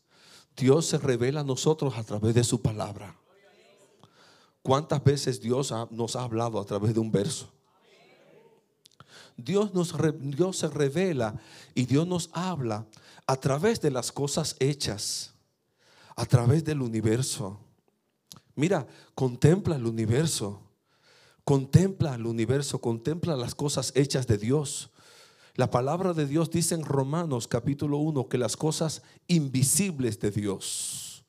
Dios 0.58 0.88
se 0.88 0.97
revela 0.97 1.41
a 1.41 1.43
nosotros 1.43 1.95
a 1.95 2.04
través 2.04 2.34
de 2.34 2.43
su 2.43 2.62
palabra. 2.62 3.15
¿Cuántas 4.63 5.04
veces 5.04 5.39
Dios 5.39 5.73
nos 5.91 6.15
ha 6.15 6.23
hablado 6.23 6.60
a 6.60 6.65
través 6.65 6.93
de 6.93 6.99
un 6.99 7.12
verso? 7.12 7.52
Dios, 9.38 9.73
nos, 9.73 9.93
Dios 10.19 10.58
se 10.58 10.67
revela 10.67 11.39
y 11.76 11.86
Dios 11.86 12.08
nos 12.08 12.30
habla 12.34 12.88
a 13.28 13.36
través 13.36 13.82
de 13.82 13.91
las 13.91 14.12
cosas 14.12 14.56
hechas, 14.60 15.34
a 16.15 16.26
través 16.26 16.63
del 16.63 16.82
universo. 16.82 17.60
Mira, 18.56 18.88
contempla 19.15 19.76
el 19.76 19.86
universo, 19.86 20.62
contempla 21.44 22.16
el 22.16 22.26
universo, 22.26 22.80
contempla 22.80 23.36
las 23.36 23.56
cosas 23.56 23.92
hechas 23.96 24.28
de 24.28 24.38
Dios. 24.38 24.92
La 25.56 25.70
palabra 25.70 26.14
de 26.14 26.26
Dios 26.26 26.50
dice 26.50 26.76
en 26.76 26.84
Romanos 26.84 27.48
capítulo 27.48 27.98
1 27.98 28.28
que 28.28 28.38
las 28.38 28.58
cosas 28.58 29.04
invisibles 29.28 30.20
de 30.20 30.32
Dios, 30.32 31.26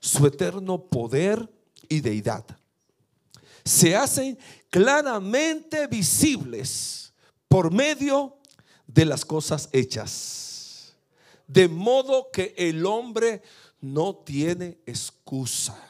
su 0.00 0.26
eterno 0.26 0.84
poder 0.84 1.48
y 1.88 2.00
deidad, 2.00 2.44
se 3.64 3.94
hacen 3.94 4.38
claramente 4.70 5.86
visibles 5.86 7.12
por 7.48 7.72
medio 7.72 8.38
de 8.86 9.04
las 9.04 9.24
cosas 9.24 9.68
hechas. 9.72 10.94
De 11.46 11.68
modo 11.68 12.28
que 12.32 12.54
el 12.56 12.84
hombre 12.84 13.42
no 13.80 14.16
tiene 14.16 14.78
excusa. 14.86 15.87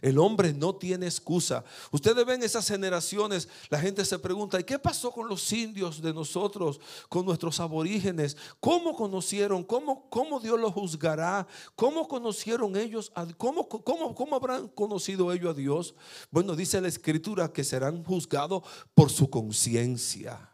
El 0.00 0.18
hombre 0.18 0.52
no 0.52 0.74
tiene 0.74 1.06
excusa. 1.06 1.64
Ustedes 1.90 2.24
ven 2.24 2.42
esas 2.42 2.66
generaciones, 2.68 3.48
la 3.70 3.78
gente 3.78 4.04
se 4.04 4.18
pregunta, 4.18 4.60
¿y 4.60 4.64
qué 4.64 4.78
pasó 4.78 5.10
con 5.10 5.28
los 5.28 5.52
indios 5.52 6.00
de 6.02 6.12
nosotros, 6.12 6.80
con 7.08 7.24
nuestros 7.24 7.60
aborígenes? 7.60 8.36
¿Cómo 8.60 8.94
conocieron? 8.94 9.64
¿Cómo, 9.64 10.08
cómo 10.10 10.40
Dios 10.40 10.58
los 10.58 10.72
juzgará? 10.72 11.46
¿Cómo 11.74 12.06
conocieron 12.08 12.76
ellos? 12.76 13.12
cómo, 13.36 13.68
cómo, 13.68 14.14
¿Cómo 14.14 14.36
habrán 14.36 14.68
conocido 14.68 15.32
ellos 15.32 15.50
a 15.50 15.54
Dios? 15.54 15.94
Bueno, 16.30 16.54
dice 16.54 16.80
la 16.80 16.88
escritura 16.88 17.52
que 17.52 17.64
serán 17.64 18.04
juzgados 18.04 18.62
por 18.94 19.10
su 19.10 19.30
conciencia. 19.30 20.52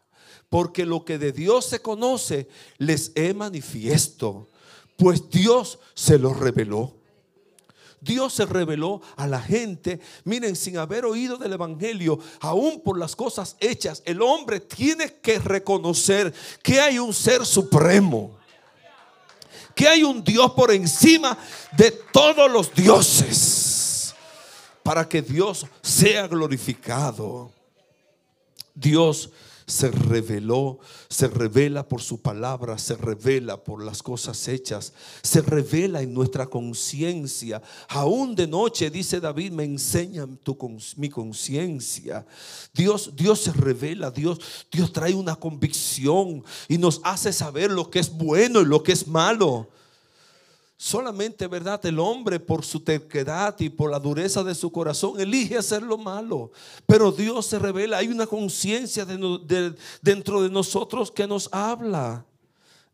Porque 0.49 0.85
lo 0.85 1.05
que 1.05 1.17
de 1.17 1.31
Dios 1.31 1.65
se 1.65 1.81
conoce 1.81 2.47
les 2.77 3.11
es 3.15 3.35
manifiesto. 3.35 4.49
Pues 4.95 5.29
Dios 5.29 5.79
se 5.93 6.17
lo 6.17 6.33
reveló. 6.33 7.04
Dios 8.05 8.33
se 8.33 8.45
reveló 8.45 9.01
a 9.15 9.25
la 9.25 9.41
gente, 9.41 9.99
miren, 10.23 10.55
sin 10.55 10.77
haber 10.77 11.05
oído 11.05 11.37
del 11.37 11.53
Evangelio, 11.53 12.19
aún 12.39 12.81
por 12.81 12.99
las 12.99 13.15
cosas 13.15 13.57
hechas, 13.59 14.03
el 14.05 14.21
hombre 14.21 14.59
tiene 14.59 15.15
que 15.15 15.39
reconocer 15.39 16.31
que 16.61 16.79
hay 16.79 16.99
un 16.99 17.13
ser 17.13 17.45
supremo, 17.45 18.37
que 19.73 19.87
hay 19.87 20.03
un 20.03 20.23
Dios 20.23 20.51
por 20.51 20.71
encima 20.71 21.35
de 21.75 21.89
todos 21.89 22.49
los 22.49 22.73
dioses, 22.75 24.13
para 24.83 25.09
que 25.09 25.23
Dios 25.23 25.65
sea 25.81 26.27
glorificado. 26.27 27.51
Dios 28.75 29.31
se 29.67 29.89
reveló, 29.89 30.79
se 31.09 31.27
revela 31.27 31.87
por 31.87 32.01
su 32.01 32.21
palabra, 32.21 32.77
se 32.77 32.95
revela 32.95 33.63
por 33.63 33.83
las 33.83 34.03
cosas 34.03 34.47
hechas, 34.47 34.93
se 35.23 35.41
revela 35.41 36.01
en 36.01 36.13
nuestra 36.13 36.45
conciencia. 36.45 37.61
Aún 37.89 38.35
de 38.35 38.47
noche, 38.47 38.89
dice 38.91 39.19
David, 39.19 39.51
me 39.51 39.63
enseña 39.63 40.27
tu, 40.43 40.57
mi 40.97 41.09
conciencia. 41.09 42.25
Dios, 42.73 43.11
Dios 43.15 43.41
se 43.41 43.53
revela, 43.53 44.11
Dios, 44.11 44.39
Dios 44.71 44.93
trae 44.93 45.15
una 45.15 45.35
convicción 45.35 46.43
y 46.67 46.77
nos 46.77 47.01
hace 47.03 47.33
saber 47.33 47.71
lo 47.71 47.89
que 47.89 47.99
es 47.99 48.11
bueno 48.11 48.61
y 48.61 48.65
lo 48.65 48.83
que 48.83 48.91
es 48.91 49.07
malo. 49.07 49.69
Solamente, 50.77 51.47
¿verdad? 51.47 51.85
El 51.85 51.99
hombre 51.99 52.39
por 52.39 52.65
su 52.65 52.81
terquedad 52.81 53.55
y 53.59 53.69
por 53.69 53.91
la 53.91 53.99
dureza 53.99 54.43
de 54.43 54.53
su 54.53 54.71
corazón 54.71 55.19
elige 55.19 55.57
hacer 55.57 55.81
lo 55.81 55.97
malo. 55.97 56.51
Pero 56.85 57.13
Dios 57.13 57.45
se 57.45 57.59
revela. 57.59 57.97
Hay 57.97 58.09
una 58.09 58.27
conciencia 58.27 59.05
dentro 59.05 60.41
de 60.41 60.49
nosotros 60.49 61.11
que 61.11 61.27
nos 61.27 61.47
habla. 61.53 62.25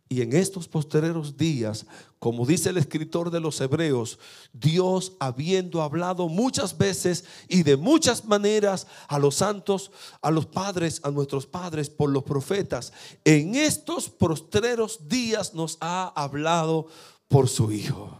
Y 0.10 0.22
en 0.22 0.34
estos 0.34 0.67
posteriores 0.67 1.38
días, 1.38 1.86
como 2.20 2.46
dice 2.46 2.70
el 2.70 2.78
escritor 2.78 3.32
de 3.32 3.39
los 3.39 3.62
Hebreos, 3.62 4.20
Dios 4.52 5.13
habiendo 5.20 5.82
hablado 5.82 6.28
muchas 6.28 6.78
veces 6.78 7.24
y 7.48 7.63
de 7.63 7.78
muchas 7.78 8.26
maneras 8.26 8.88
a 9.08 9.17
los 9.17 9.36
santos, 9.36 9.89
a 10.22 10.30
los 10.30 10.46
padres, 10.46 11.00
a 11.06 11.12
nuestros 11.12 11.48
padres 11.48 11.89
por 11.89 12.10
los 12.10 12.24
profetas, 12.24 12.91
en 13.24 13.56
estos 13.56 14.10
postreros 14.10 15.08
días 15.08 15.54
nos 15.54 15.78
ha 15.80 16.12
hablado 16.13 16.88
por 17.32 17.48
su 17.48 17.72
Hijo. 17.72 18.15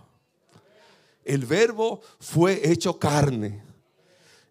El 1.26 1.46
verbo 1.46 2.02
fue 2.20 2.72
hecho 2.72 2.98
carne. 2.98 3.62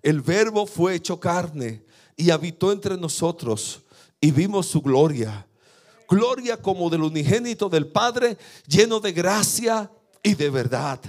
El 0.03 0.21
verbo 0.21 0.67
fue 0.67 0.95
hecho 0.95 1.19
carne 1.19 1.83
y 2.15 2.31
habitó 2.31 2.71
entre 2.71 2.99
nosotros 2.99 3.81
y 4.21 4.31
vimos 4.31 4.67
su 4.67 4.83
gloria. 4.83 5.47
Gloria 6.07 6.59
como 6.59 6.91
del 6.91 7.03
unigénito 7.03 7.71
del 7.71 7.87
Padre, 7.87 8.37
lleno 8.67 9.01
de 9.01 9.13
gracia 9.13 9.91
y 10.23 10.35
de 10.35 10.51
verdad. 10.51 11.01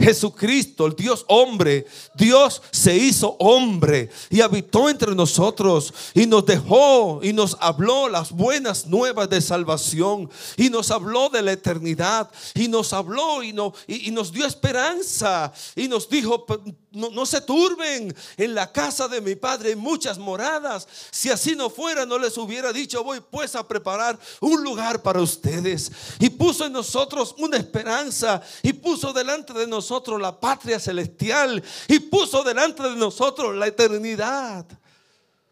Jesucristo, 0.00 0.86
el 0.86 0.94
Dios 0.94 1.24
hombre, 1.28 1.86
Dios 2.14 2.62
se 2.70 2.96
hizo 2.96 3.36
hombre 3.40 4.10
y 4.30 4.40
habitó 4.40 4.88
entre 4.88 5.14
nosotros 5.14 5.92
y 6.14 6.26
nos 6.26 6.46
dejó 6.46 7.20
y 7.22 7.32
nos 7.32 7.56
habló 7.60 8.08
las 8.08 8.30
buenas 8.30 8.86
nuevas 8.86 9.28
de 9.28 9.40
salvación 9.40 10.30
y 10.56 10.70
nos 10.70 10.90
habló 10.90 11.28
de 11.28 11.42
la 11.42 11.52
eternidad 11.52 12.30
y 12.54 12.68
nos 12.68 12.92
habló 12.92 13.42
y, 13.42 13.52
no, 13.52 13.72
y, 13.86 14.10
nos 14.12 14.32
dio 14.32 14.46
esperanza 14.46 15.52
y 15.74 15.88
nos 15.88 16.08
dijo, 16.08 16.46
no, 16.90 17.26
se 17.26 17.40
turben, 17.40 18.14
en 18.36 18.54
la 18.54 18.72
casa 18.72 19.08
de 19.08 19.20
mi 19.20 19.34
padre 19.34 19.70
hay 19.70 19.76
muchas 19.76 20.18
moradas. 20.18 20.88
Si 21.10 21.30
así 21.30 21.54
no 21.54 21.68
fuera, 21.68 22.06
no 22.06 22.18
les 22.18 22.36
hubiera 22.38 22.72
dicho, 22.72 23.04
voy 23.04 23.20
pues 23.20 23.54
a 23.54 23.66
preparar 23.66 24.18
un 24.40 24.62
lugar 24.62 25.02
para 25.02 25.20
ustedes. 25.20 25.92
Y 26.18 26.30
puso 26.30 26.66
en 26.66 26.72
nosotros 26.72 27.34
una 27.38 27.58
esperanza 27.58 28.40
y 28.62 28.72
puso 28.72 29.12
delante 29.12 29.52
de 29.52 29.66
nosotros 29.66 30.20
la 30.20 30.38
patria 30.38 30.80
celestial 30.80 31.62
y 31.88 31.98
puso 31.98 32.42
delante 32.42 32.82
de 32.82 32.96
nosotros 32.96 33.54
la 33.54 33.66
eternidad. 33.66 34.66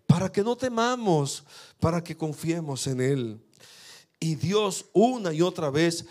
Para 0.06 0.30
que 0.30 0.42
no 0.42 0.56
temamos, 0.56 1.44
para 1.80 2.02
que 2.02 2.16
confiemos 2.16 2.86
en 2.86 3.00
Él. 3.00 3.45
Y 4.18 4.36
Dios 4.36 4.86
una 4.92 5.32
y 5.32 5.42
otra 5.42 5.70
vez 5.70 6.06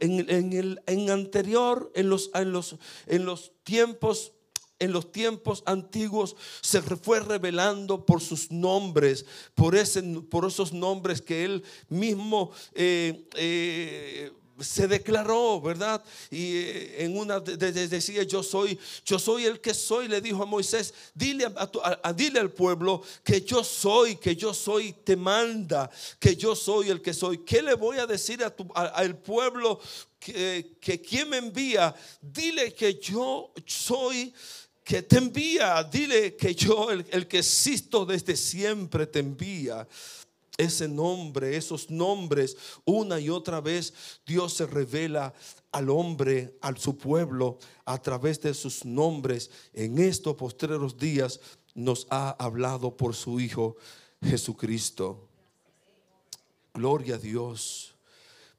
en, 0.00 0.52
el 0.86 1.10
anterior, 1.10 1.90
en 1.94 2.10
los, 2.10 2.30
en, 2.34 2.52
los, 2.52 2.76
en 3.06 3.24
los 3.24 3.52
tiempos 3.64 4.32
en 4.80 4.92
los 4.92 5.12
tiempos 5.12 5.62
antiguos 5.66 6.36
se 6.60 6.82
fue 6.82 7.20
revelando 7.20 8.04
por 8.04 8.20
sus 8.20 8.50
nombres, 8.50 9.24
por, 9.54 9.74
ese, 9.74 10.02
por 10.02 10.44
esos 10.44 10.72
nombres 10.72 11.22
que 11.22 11.44
él 11.44 11.64
mismo 11.88 12.50
eh, 12.74 13.28
eh, 13.36 14.32
se 14.60 14.86
declaró, 14.86 15.60
¿verdad? 15.60 16.02
Y 16.30 16.56
eh, 16.56 17.04
en 17.04 17.16
una 17.16 17.40
decía, 17.40 18.22
yo 18.22 18.42
soy, 18.42 18.78
yo 19.04 19.18
soy 19.18 19.44
el 19.46 19.60
que 19.60 19.74
soy, 19.74 20.08
le 20.08 20.20
dijo 20.20 20.42
a 20.42 20.46
Moisés, 20.46 20.94
dile, 21.14 21.46
a, 21.46 22.12
dile 22.12 22.40
al 22.40 22.52
pueblo 22.52 23.02
que 23.22 23.40
yo 23.42 23.64
soy, 23.64 24.16
que 24.16 24.36
yo 24.36 24.54
soy, 24.54 24.92
te 24.92 25.16
manda, 25.16 25.90
que 26.18 26.36
yo 26.36 26.54
soy 26.54 26.90
el 26.90 27.02
que 27.02 27.12
soy. 27.12 27.38
¿Qué 27.38 27.62
le 27.62 27.74
voy 27.74 27.98
a 27.98 28.06
decir 28.06 28.44
al 28.74 29.18
pueblo 29.18 29.80
que, 30.18 30.76
que 30.80 31.00
quien 31.00 31.30
me 31.30 31.38
envía? 31.38 31.94
Dile 32.20 32.74
que 32.74 32.94
yo 32.94 33.52
soy 33.66 34.32
que 34.84 35.02
te 35.02 35.16
envía. 35.16 35.82
Dile 35.82 36.36
que 36.36 36.54
yo, 36.54 36.90
el, 36.90 37.04
el, 37.10 37.26
que 37.26 37.38
existo 37.38 38.04
desde 38.04 38.36
siempre, 38.36 39.06
te 39.06 39.20
envía. 39.20 39.86
Ese 40.56 40.86
nombre, 40.86 41.56
esos 41.56 41.90
nombres, 41.90 42.56
una 42.84 43.18
y 43.18 43.28
otra 43.28 43.60
vez 43.60 43.92
Dios 44.24 44.54
se 44.54 44.66
revela 44.66 45.34
al 45.72 45.90
hombre, 45.90 46.56
a 46.60 46.74
su 46.76 46.96
pueblo, 46.96 47.58
a 47.84 48.00
través 48.00 48.40
de 48.40 48.54
sus 48.54 48.84
nombres. 48.84 49.50
En 49.72 49.98
estos 49.98 50.36
postreros 50.36 50.96
días 50.96 51.40
nos 51.74 52.06
ha 52.10 52.30
hablado 52.30 52.96
por 52.96 53.14
su 53.16 53.40
Hijo 53.40 53.76
Jesucristo. 54.22 55.28
Gloria 56.72 57.16
a 57.16 57.18
Dios. 57.18 57.94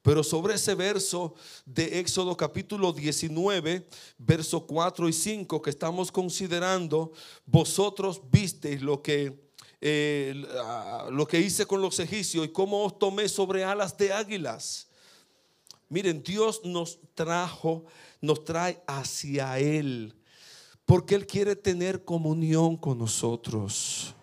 Pero 0.02 0.22
sobre 0.22 0.54
ese 0.54 0.74
verso 0.76 1.34
de 1.64 1.98
Éxodo 1.98 2.36
capítulo 2.36 2.92
19, 2.92 3.88
verso 4.18 4.64
4 4.64 5.08
y 5.08 5.12
5 5.12 5.60
que 5.60 5.70
estamos 5.70 6.12
considerando, 6.12 7.12
vosotros 7.44 8.20
visteis 8.30 8.82
lo 8.82 9.02
que, 9.02 9.45
eh, 9.80 10.34
lo 11.10 11.26
que 11.26 11.40
hice 11.40 11.66
con 11.66 11.80
los 11.80 11.98
egipcios 12.00 12.46
y 12.46 12.52
cómo 12.52 12.84
os 12.84 12.98
tomé 12.98 13.28
sobre 13.28 13.64
alas 13.64 13.96
de 13.96 14.12
águilas. 14.12 14.88
Miren, 15.88 16.22
Dios 16.22 16.62
nos 16.64 16.98
trajo, 17.14 17.84
nos 18.20 18.44
trae 18.44 18.82
hacia 18.86 19.58
Él, 19.58 20.14
porque 20.84 21.14
Él 21.14 21.26
quiere 21.26 21.54
tener 21.54 22.04
comunión 22.04 22.76
con 22.76 22.98
nosotros. 22.98 24.14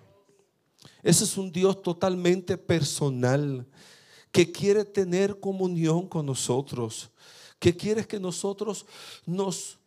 Ese 1.01 1.23
es 1.25 1.37
un 1.37 1.51
Dios 1.51 1.81
totalmente 1.81 2.57
personal 2.57 3.65
que 4.31 4.51
quiere 4.51 4.83
tener 4.83 5.39
comunión 5.39 6.07
con 6.07 6.25
nosotros, 6.25 7.11
que 7.59 7.75
quiere 7.75 8.05
que 8.05 8.19
nosotros 8.19 8.85
nos 9.25 9.77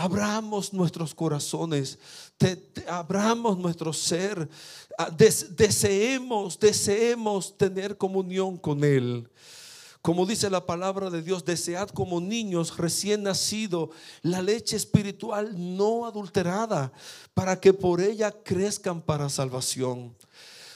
abramos 0.00 0.72
nuestros 0.72 1.14
corazones, 1.14 1.98
abramos 2.88 3.58
nuestro 3.58 3.92
ser, 3.92 4.48
deseemos, 5.56 6.58
deseemos 6.58 7.56
tener 7.58 7.98
comunión 7.98 8.56
con 8.56 8.82
Él. 8.82 9.28
Como 10.00 10.24
dice 10.24 10.48
la 10.48 10.64
palabra 10.64 11.10
de 11.10 11.20
Dios, 11.20 11.44
desead 11.44 11.90
como 11.90 12.18
niños 12.18 12.78
recién 12.78 13.24
nacidos 13.24 13.90
la 14.22 14.40
leche 14.40 14.74
espiritual 14.74 15.52
no 15.54 16.06
adulterada, 16.06 16.90
para 17.34 17.60
que 17.60 17.74
por 17.74 18.00
ella 18.00 18.30
crezcan 18.30 19.02
para 19.02 19.28
salvación. 19.28 20.16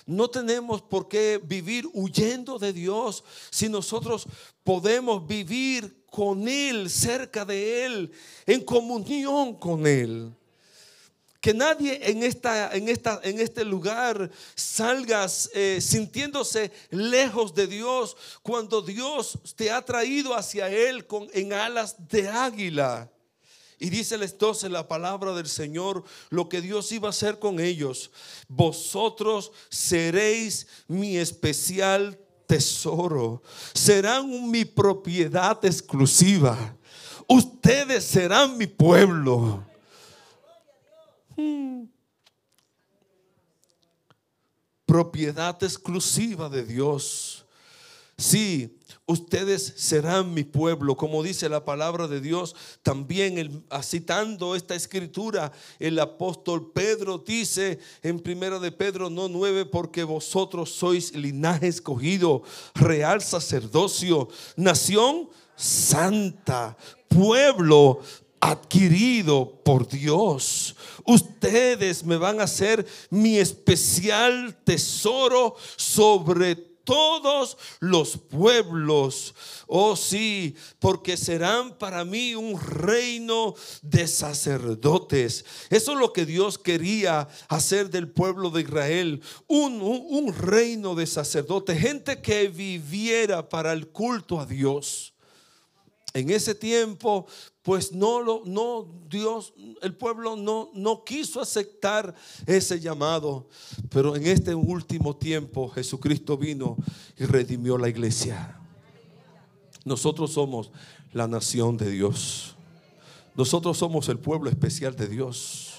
No 0.07 0.29
tenemos 0.29 0.83
por 0.83 1.09
qué 1.09 1.41
vivir 1.43 1.89
huyendo 1.93 2.59
de 2.59 2.73
Dios 2.73 3.25
si 3.51 3.69
nosotros 3.69 4.27
podemos 4.63 5.27
vivir 5.27 6.05
con 6.11 6.47
Él, 6.47 6.91
cerca 6.91 7.45
de 7.45 7.85
Él, 7.87 8.13
en 8.47 8.63
comunión 8.63 9.55
con 9.59 9.87
Él. 9.87 10.33
Que 11.41 11.53
nadie 11.53 12.01
en, 12.11 12.23
esta, 12.23 12.75
en, 12.75 12.89
esta, 12.89 13.21
en 13.23 13.39
este 13.39 13.65
lugar 13.65 14.31
salgas 14.55 15.51
eh, 15.55 15.79
sintiéndose 15.81 16.73
lejos 16.91 17.55
de 17.55 17.67
Dios 17.67 18.17
cuando 18.43 18.81
Dios 18.81 19.39
te 19.55 19.71
ha 19.71 19.85
traído 19.85 20.35
hacia 20.35 20.69
Él 20.69 21.07
con, 21.07 21.29
en 21.33 21.53
alas 21.53 21.97
de 22.09 22.29
águila. 22.29 23.11
Y 23.85 23.91
dice 23.91 24.15
entonces 24.15 24.71
la 24.71 24.89
palabra 24.89 25.35
del 25.35 25.47
Señor 25.47 26.05
lo 26.31 26.49
que 26.49 26.63
Dios 26.63 26.91
iba 26.91 27.09
a 27.09 27.11
hacer 27.11 27.39
con 27.39 27.61
ellos. 27.61 28.11
Vosotros 28.49 29.53
seréis 29.69 30.67
mi 30.89 31.19
especial 31.19 32.19
tesoro. 32.47 33.43
Serán 33.75 34.51
mi 34.51 34.65
propiedad 34.65 35.63
exclusiva. 35.67 36.57
Ustedes 37.29 38.05
serán 38.05 38.57
mi 38.57 38.67
pueblo. 38.67 39.63
Hmm. 41.37 41.85
Propiedad 44.87 45.63
exclusiva 45.63 46.49
de 46.49 46.65
Dios. 46.65 47.45
Sí, 48.17 48.74
ustedes 49.07 49.75
serán 49.77 50.35
mi 50.35 50.45
pueblo, 50.45 50.97
como 50.97 51.23
dice 51.23 51.49
la 51.49 51.65
palabra 51.65 52.09
de 52.09 52.21
Dios. 52.21 52.55
También 52.83 53.65
citando 53.83 54.55
esta 54.55 54.75
escritura, 54.75 55.53
el 55.79 55.99
apóstol 55.99 56.73
Pedro 56.73 57.19
dice 57.19 57.79
en 58.03 58.21
primera 58.21 58.59
de 58.59 58.73
Pedro 58.73 59.11
no 59.11 59.29
nueve, 59.29 59.65
porque 59.67 60.05
vosotros 60.05 60.71
sois 60.71 61.15
linaje 61.15 61.69
escogido, 61.69 62.43
real 62.75 63.23
sacerdocio, 63.23 64.29
nación 64.57 65.29
santa, 65.57 66.77
pueblo 67.09 68.01
adquirido 68.41 69.63
por 69.65 69.89
Dios. 69.89 70.77
Ustedes 71.07 72.05
me 72.05 72.17
van 72.17 72.41
a 72.41 72.47
ser 72.47 72.87
mi 73.09 73.39
especial 73.39 74.55
tesoro 74.65 75.57
sobre 75.77 76.74
todos 76.85 77.57
los 77.81 78.17
pueblos. 78.17 79.35
Oh 79.67 79.97
sí, 79.97 80.55
porque 80.79 81.17
serán 81.17 81.77
para 81.79 82.05
mí 82.05 82.35
un 82.35 82.61
reino 82.61 83.55
de 83.83 84.07
sacerdotes. 84.07 85.45
Eso 85.71 85.93
es 85.93 85.99
lo 85.99 86.13
que 86.13 86.27
Dios 86.27 86.59
quería 86.59 87.29
hacer 87.49 87.91
del 87.91 88.09
pueblo 88.09 88.51
de 88.51 88.63
Israel. 88.63 89.23
Un, 89.47 89.81
un, 89.81 90.35
reino 90.35 90.95
de 90.95 91.07
sacerdotes. 91.07 91.79
Gente 91.79 92.21
que 92.21 92.49
viviera 92.49 93.49
para 93.49 93.73
el 93.73 93.89
culto 93.89 94.41
a 94.41 94.47
Dios. 94.47 95.14
En 96.15 96.31
ese 96.31 96.55
tiempo, 96.55 97.27
pues 97.63 97.91
no 97.91 98.21
lo, 98.23 98.43
no, 98.47 98.87
Dios, 99.09 99.53
el 99.83 99.97
pueblo 99.97 100.37
no, 100.37 100.71
no 100.73 101.03
quiso 101.03 101.41
aceptar 101.41 102.15
ese 102.47 102.79
llamado. 102.79 103.49
Pero 103.91 104.15
en 104.15 104.25
este 104.29 104.55
último 104.55 105.17
tiempo, 105.17 105.69
Jesucristo 105.71 106.39
vino 106.39 106.77
y 107.19 107.25
redimió 107.25 107.77
la 107.77 107.89
iglesia. 107.89 108.61
Nosotros 109.85 110.33
somos 110.33 110.71
la 111.13 111.27
nación 111.27 111.77
de 111.77 111.91
Dios. 111.91 112.55
Nosotros 113.35 113.77
somos 113.77 114.09
el 114.09 114.21
pueblo 114.21 114.49
especial 114.49 114.95
de 114.95 115.09
Dios. 115.09 115.73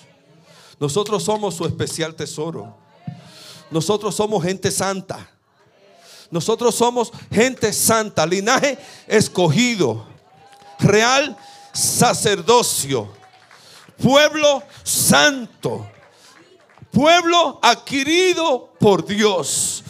Nosotros 0.81 1.23
somos 1.23 1.55
su 1.55 1.65
especial 1.65 2.13
tesoro. 2.13 2.75
Nosotros 3.71 4.13
somos 4.13 4.43
gente 4.43 4.69
santa. 4.69 5.29
Nosotros 6.29 6.75
somos 6.75 7.13
gente 7.31 7.71
santa, 7.71 8.25
linaje 8.25 8.77
escogido 9.07 10.14
real 10.79 11.37
sacerdocio, 11.73 13.11
pueblo 14.01 14.63
santo, 14.83 15.89
pueblo 16.91 17.59
adquirido 17.61 18.73
por 18.79 19.05
Dios, 19.05 19.83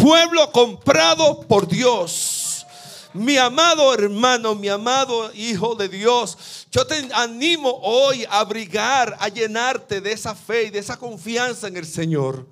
pueblo 0.00 0.50
comprado 0.52 1.40
por 1.42 1.66
Dios. 1.66 2.66
Mi 3.14 3.36
amado 3.36 3.92
hermano, 3.92 4.54
mi 4.54 4.68
amado 4.68 5.30
hijo 5.34 5.74
de 5.74 5.88
Dios, 5.88 6.66
yo 6.70 6.86
te 6.86 7.08
animo 7.12 7.78
hoy 7.82 8.24
a 8.24 8.40
abrigar, 8.40 9.16
a 9.20 9.28
llenarte 9.28 10.00
de 10.00 10.12
esa 10.12 10.34
fe 10.34 10.64
y 10.64 10.70
de 10.70 10.78
esa 10.78 10.98
confianza 10.98 11.68
en 11.68 11.76
el 11.76 11.84
Señor 11.84 12.46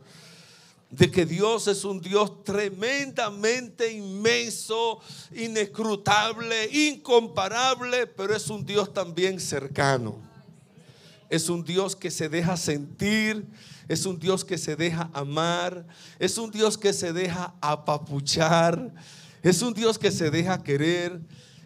de 0.91 1.09
que 1.11 1.25
Dios 1.25 1.69
es 1.69 1.85
un 1.85 2.01
Dios 2.01 2.43
tremendamente 2.43 3.93
inmenso, 3.93 5.01
inescrutable, 5.35 6.69
incomparable, 6.89 8.09
pero 8.09 8.35
es 8.35 8.49
un 8.51 8.65
Dios 8.67 8.93
también 8.93 9.39
cercano. 9.39 10.19
Es 11.29 11.49
un 11.49 11.63
Dios 11.63 11.95
que 11.95 12.11
se 12.11 12.29
deja 12.29 12.57
sentir, 12.57 13.47
es 13.87 14.05
un 14.05 14.19
Dios 14.19 14.45
que 14.45 14.59
se 14.59 14.75
deja 14.75 15.09
amar, 15.13 15.87
es 16.19 16.37
un 16.39 16.51
Dios 16.51 16.77
que 16.77 16.93
se 16.93 17.13
deja 17.13 17.55
apapuchar, 17.61 18.93
es 19.43 19.63
un 19.63 19.73
Dios 19.73 19.97
que 19.97 20.11
se 20.11 20.29
deja 20.29 20.61
querer, 20.65 21.21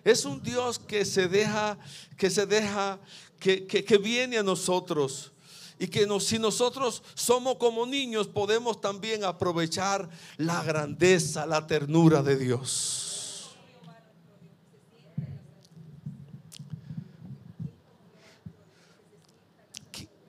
es 0.05 0.27
un 0.27 0.43
Dios 0.43 0.79
que 0.79 1.07
se 1.07 1.29
deja, 1.29 1.79
que 2.19 2.29
se 2.29 2.45
deja, 2.45 3.01
que, 3.41 3.65
que 3.67 3.99
viene 3.99 4.37
a 4.37 4.43
nosotros 4.43 5.34
y 5.79 5.89
que 5.89 6.07
si 6.21 6.39
nosotros 6.39 7.03
somos 7.15 7.57
como 7.57 7.87
niños 7.87 8.29
podemos 8.29 8.81
también 8.81 9.25
aprovechar 9.25 10.09
la 10.37 10.63
grandeza, 10.63 11.47
la 11.47 11.67
ternura 11.67 12.23
de 12.23 12.37
Dios. 12.37 13.51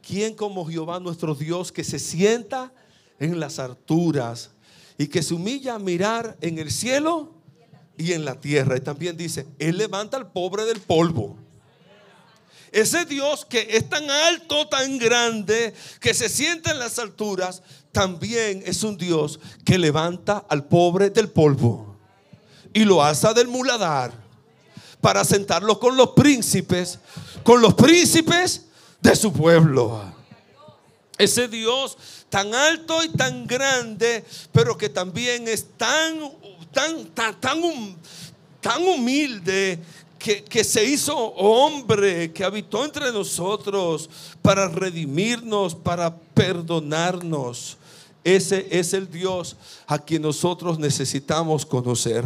¿Quién 0.02 0.36
como 0.36 0.66
Jehová 0.66 1.00
nuestro 1.00 1.34
Dios 1.34 1.72
que 1.72 1.84
se 1.84 1.98
sienta 1.98 2.72
en 3.20 3.40
las 3.40 3.58
alturas 3.58 4.52
y 4.98 5.08
que 5.08 5.24
se 5.24 5.34
humilla 5.34 5.76
a 5.76 5.80
mirar 5.80 6.38
en 6.42 6.60
el 6.60 6.72
cielo 6.72 7.34
y 7.98 8.14
en 8.14 8.24
la 8.24 8.40
tierra? 8.40 8.78
Y 8.78 8.82
también 8.82 9.18
dice, 9.18 9.48
Él 9.58 9.78
levanta 9.78 10.18
al 10.18 10.32
pobre 10.32 10.66
del 10.66 10.80
polvo 10.80 11.45
ese 12.72 13.06
Dios 13.06 13.46
que 13.46 13.68
es 13.72 13.90
tan 13.90 14.10
alto, 14.10 14.68
tan 14.68 14.98
grande, 14.98 15.74
que 16.00 16.14
se 16.14 16.30
sienta 16.30 16.72
en 16.72 16.80
las 16.80 17.00
alturas, 17.00 17.62
también 17.92 18.62
es 18.66 18.84
un 18.84 18.98
Dios 18.98 19.40
que 19.64 19.78
levanta 19.78 20.46
al 20.50 20.66
pobre 20.66 21.10
del 21.10 21.30
polvo 21.30 21.96
y 22.74 22.84
lo 22.84 23.02
alza 23.02 23.34
del 23.34 23.48
muladar 23.48 24.12
para 25.00 25.24
sentarlo 25.24 25.80
con 25.80 25.96
los 25.96 26.10
príncipes, 26.10 27.00
con 27.44 27.62
los 27.62 27.74
príncipes 27.74 28.64
de 29.02 29.16
su 29.16 29.32
pueblo. 29.32 30.02
Ese 31.18 31.48
Dios 31.48 31.98
tan 32.30 32.54
alto 32.54 33.02
y 33.02 33.10
tan 33.10 33.48
grande, 33.48 34.26
pero 34.52 34.78
que 34.78 34.90
también 34.90 35.48
es 35.48 35.66
tan, 35.78 36.20
tan, 36.74 37.06
tan, 37.12 37.40
tan, 37.40 37.62
tan 38.60 38.84
humilde 38.86 39.80
que, 40.26 40.64
se 40.64 40.84
hizo 40.84 41.16
hombre, 41.16 42.34
que 42.34 42.44
habitó 42.44 42.84
entre 42.84 43.12
nosotros 43.12 44.10
para 44.42 44.68
redimirnos, 44.68 45.76
para 45.76 46.18
perdonarnos. 46.18 47.78
Ese 48.24 48.68
es 48.72 48.94
el 48.94 49.10
Dios 49.10 49.56
a 49.86 50.00
quien 50.00 50.24
nosotros 50.24 50.80
necesitamos 50.80 51.64
conocer. 51.64 52.26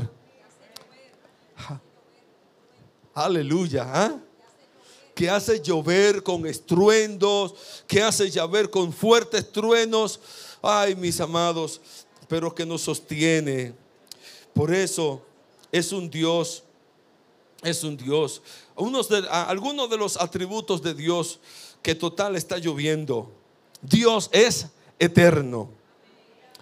Aleluya. 3.13 3.85
¿ah? 3.85 4.17
Que 5.13 5.29
hace 5.29 5.61
llover 5.61 6.23
con 6.23 6.45
estruendos, 6.45 7.53
que 7.85 8.01
hace 8.01 8.31
llover 8.31 8.69
con 8.69 8.93
fuertes 8.93 9.51
truenos. 9.51 10.21
Ay, 10.61 10.95
mis 10.95 11.19
amados, 11.19 11.81
pero 12.29 12.55
que 12.55 12.65
nos 12.65 12.83
sostiene. 12.83 13.73
Por 14.53 14.73
eso 14.73 15.21
es 15.69 15.91
un 15.91 16.09
Dios, 16.09 16.63
es 17.63 17.83
un 17.83 17.97
Dios. 17.97 18.41
Unos 18.75 19.09
de, 19.09 19.27
algunos 19.29 19.89
de 19.89 19.97
los 19.97 20.17
atributos 20.17 20.81
de 20.81 20.93
Dios 20.93 21.39
que 21.81 21.95
total 21.95 22.35
está 22.35 22.57
lloviendo. 22.57 23.31
Dios 23.81 24.29
es 24.33 24.67
eterno. 24.99 25.69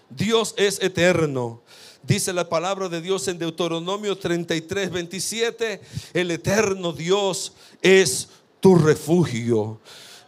Dios 0.09 0.53
es 0.57 0.81
eterno. 0.81 1.61
Dice 2.03 2.31
la 2.31 2.47
palabra 2.47 2.87
de 2.87 3.01
Dios 3.01 3.27
en 3.27 3.37
Deuteronomio 3.37 4.17
33, 4.17 4.91
27, 4.91 5.81
el 6.13 6.31
eterno 6.31 6.93
Dios 6.93 7.53
es 7.81 8.29
tu 8.59 8.75
refugio. 8.75 9.79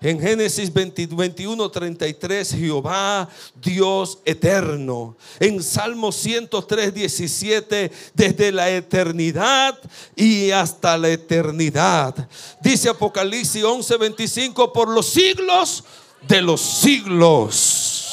En 0.01 0.17
Génesis 0.19 0.71
21, 0.71 1.69
33, 1.69 2.51
Jehová, 2.51 3.27
Dios 3.61 4.19
eterno. 4.23 5.17
En 5.41 5.61
Salmo 5.61 6.13
103, 6.13 6.93
17, 6.93 7.91
desde 8.13 8.51
la 8.53 8.69
eternidad 8.69 9.77
y 10.15 10.51
hasta 10.51 10.97
la 10.97 11.09
eternidad. 11.09 12.29
Dice 12.61 12.87
Apocalipsis 12.87 13.61
11, 13.61 13.97
25, 13.97 14.71
por 14.71 14.87
los 14.87 15.05
siglos 15.05 15.83
de 16.27 16.41
los 16.41 16.61
siglos. 16.61 18.05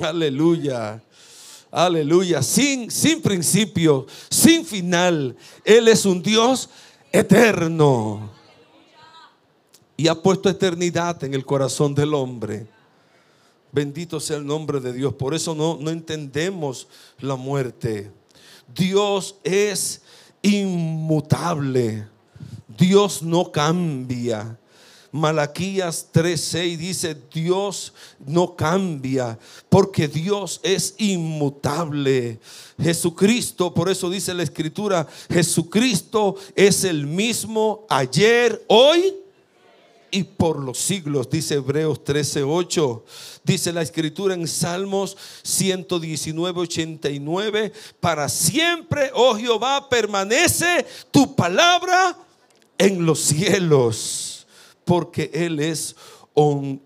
Aleluya. 0.00 1.02
Aleluya. 1.70 2.42
Sin, 2.42 2.90
sin 2.90 3.22
principio, 3.22 4.06
sin 4.28 4.66
final. 4.66 5.34
Él 5.64 5.88
es 5.88 6.04
un 6.04 6.22
Dios 6.22 6.68
eterno. 7.10 8.33
Y 9.96 10.08
ha 10.08 10.14
puesto 10.14 10.48
eternidad 10.48 11.22
en 11.24 11.34
el 11.34 11.44
corazón 11.44 11.94
del 11.94 12.14
hombre. 12.14 12.66
Bendito 13.70 14.20
sea 14.20 14.36
el 14.36 14.46
nombre 14.46 14.80
de 14.80 14.92
Dios. 14.92 15.14
Por 15.14 15.34
eso 15.34 15.54
no, 15.54 15.78
no 15.80 15.90
entendemos 15.90 16.86
la 17.20 17.36
muerte. 17.36 18.10
Dios 18.72 19.36
es 19.42 20.02
inmutable. 20.42 22.06
Dios 22.76 23.22
no 23.22 23.50
cambia. 23.50 24.58
Malaquías 25.14 26.08
3:6 26.12 26.76
dice, 26.76 27.16
Dios 27.32 27.94
no 28.26 28.56
cambia, 28.56 29.38
porque 29.68 30.08
Dios 30.08 30.60
es 30.64 30.96
inmutable. 30.98 32.40
Jesucristo, 32.82 33.72
por 33.72 33.88
eso 33.88 34.10
dice 34.10 34.34
la 34.34 34.42
escritura, 34.42 35.06
Jesucristo 35.30 36.34
es 36.56 36.82
el 36.82 37.06
mismo 37.06 37.86
ayer, 37.88 38.64
hoy 38.66 39.14
y 40.14 40.22
por 40.22 40.60
los 40.60 40.78
siglos, 40.78 41.28
dice 41.28 41.54
Hebreos 41.54 42.04
13:8. 42.04 43.02
Dice 43.42 43.72
la 43.72 43.82
escritura 43.82 44.34
en 44.34 44.46
Salmos 44.46 45.16
119, 45.42 46.60
89, 46.60 47.72
para 47.98 48.28
siempre, 48.28 49.10
oh 49.12 49.34
Jehová, 49.36 49.88
permanece 49.88 50.86
tu 51.10 51.34
palabra 51.34 52.16
en 52.78 53.04
los 53.04 53.18
cielos 53.18 54.46
porque 54.84 55.30
Él 55.34 55.58
es 55.58 55.96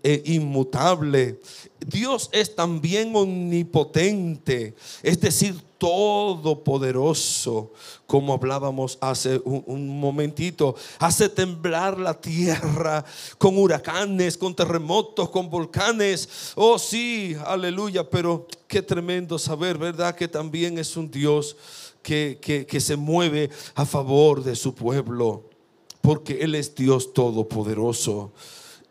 eh, 0.03 0.23
inmutable. 0.25 1.39
Dios 1.85 2.29
es 2.33 2.55
también 2.55 3.15
omnipotente, 3.15 4.73
es 5.03 5.19
decir, 5.21 5.55
todopoderoso, 5.79 7.73
como 8.05 8.33
hablábamos 8.33 8.99
hace 9.01 9.41
un, 9.43 9.99
momentito. 9.99 10.75
Hace 10.99 11.29
temblar 11.29 11.99
la 11.99 12.13
tierra 12.13 13.03
con 13.39 13.57
huracanes, 13.57 14.37
con 14.37 14.53
terremotos, 14.53 15.29
con 15.29 15.49
volcanes. 15.49 16.53
Oh 16.55 16.77
sí, 16.77 17.35
aleluya, 17.45 18.07
pero 18.07 18.45
qué 18.67 18.83
tremendo 18.83 19.39
saber, 19.39 19.79
¿verdad? 19.79 20.13
Que 20.13 20.27
también 20.27 20.77
es 20.77 20.95
un 20.97 21.09
Dios 21.09 21.57
que, 22.03 22.37
que 22.39 22.79
se 22.79 22.95
mueve 22.95 23.49
a 23.73 23.85
favor 23.85 24.43
de 24.43 24.55
su 24.55 24.75
pueblo 24.75 25.49
porque 26.01 26.39
Él 26.41 26.55
es 26.55 26.75
Dios 26.75 27.13
todopoderoso. 27.13 28.31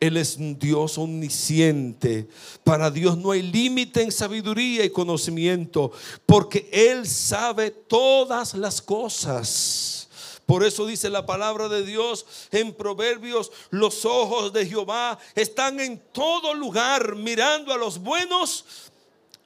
Él 0.00 0.16
es 0.16 0.36
un 0.36 0.58
Dios 0.58 0.96
omnisciente. 0.98 2.28
Para 2.64 2.90
Dios 2.90 3.16
no 3.16 3.32
hay 3.32 3.42
límite 3.42 4.02
en 4.02 4.12
sabiduría 4.12 4.84
y 4.84 4.90
conocimiento, 4.90 5.92
porque 6.26 6.68
Él 6.72 7.06
sabe 7.06 7.70
todas 7.70 8.54
las 8.54 8.80
cosas. 8.80 10.08
Por 10.46 10.64
eso 10.64 10.86
dice 10.86 11.10
la 11.10 11.26
palabra 11.26 11.68
de 11.68 11.84
Dios 11.84 12.24
en 12.52 12.72
Proverbios, 12.72 13.52
los 13.68 14.06
ojos 14.06 14.52
de 14.52 14.64
Jehová 14.66 15.18
están 15.34 15.78
en 15.78 16.00
todo 16.12 16.54
lugar, 16.54 17.16
mirando 17.16 17.72
a 17.72 17.76
los 17.76 17.98
buenos 17.98 18.64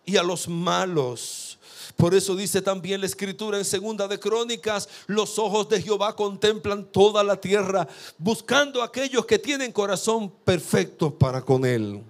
y 0.05 0.17
a 0.17 0.23
los 0.23 0.47
malos. 0.47 1.52
Por 1.97 2.14
eso 2.14 2.35
dice 2.37 2.62
también 2.62 3.01
la 3.01 3.07
escritura 3.07 3.59
en 3.59 3.64
segunda 3.64 4.09
de 4.09 4.18
Crónicas, 4.18 4.88
los 5.07 5.38
ojos 5.38 5.68
de 5.68 5.83
Jehová 5.83 6.14
contemplan 6.16 6.85
toda 6.85 7.23
la 7.25 7.40
tierra, 7.40 7.88
buscando 8.18 8.83
a 8.83 8.87
aquellos 8.87 9.27
que 9.27 9.38
tienen 9.38 9.73
corazón 9.73 10.31
perfecto 10.45 11.16
para 11.16 11.42
con 11.42 11.64
él. 11.64 12.03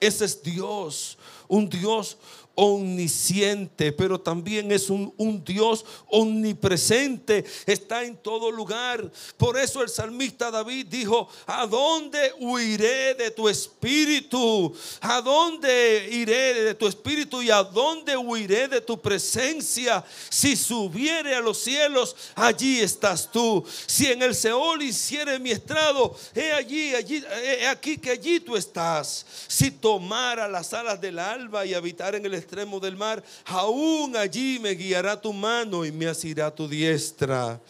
Ese 0.00 0.24
es 0.26 0.42
Dios, 0.42 1.16
un 1.48 1.68
Dios 1.68 2.16
omnisciente, 2.56 3.92
pero 3.92 4.18
también 4.18 4.72
es 4.72 4.88
un, 4.90 5.14
Dios 5.44 5.84
omnipresente, 6.08 7.44
está 7.66 8.02
en 8.02 8.16
todo 8.16 8.50
lugar. 8.50 9.10
Por 9.36 9.58
eso 9.58 9.82
el 9.82 9.90
salmista 9.90 10.50
David 10.50 10.86
dijo, 10.86 11.28
¿a 11.46 11.66
dónde 11.66 12.32
huiré 12.40 13.14
de 13.14 13.30
tu 13.30 13.48
espíritu? 13.48 14.74
¿A 15.00 15.20
dónde 15.20 16.08
iré 16.10 16.54
de 16.62 16.74
tu 16.74 16.88
espíritu 16.88 17.42
y 17.42 17.50
a 17.50 17.62
dónde 17.62 18.16
huiré 18.16 18.68
de 18.68 18.80
tu 18.80 19.00
presencia? 19.00 20.02
Si 20.30 20.56
subiere 20.56 21.34
a 21.34 21.40
los 21.40 21.58
cielos, 21.58 22.16
allí 22.34 22.80
estás 22.80 23.30
tú. 23.30 23.64
Si 23.86 24.06
en 24.06 24.22
el 24.22 24.34
Seol 24.34 24.82
hiciere 24.82 25.38
mi 25.38 25.50
estrado, 25.50 26.16
he 26.34 26.52
allí, 26.52 26.94
allí, 26.94 27.22
he 27.42 27.66
aquí 27.66 27.98
que 27.98 28.10
allí 28.10 28.40
tú 28.40 28.56
estás. 28.56 29.26
Si 29.46 29.70
tomara 29.70 30.48
las 30.48 30.72
alas 30.72 30.98
del 30.98 31.18
alba 31.18 31.66
y 31.66 31.74
habitar 31.74 32.14
en 32.14 32.24
el 32.24 32.45
extremo 32.46 32.78
del 32.78 32.96
mar, 32.96 33.24
aún 33.44 34.16
allí 34.16 34.60
me 34.60 34.70
guiará 34.70 35.20
tu 35.20 35.32
mano 35.32 35.84
y 35.84 35.90
me 35.90 36.06
asirá 36.06 36.54
tu 36.54 36.68
diestra. 36.68 37.60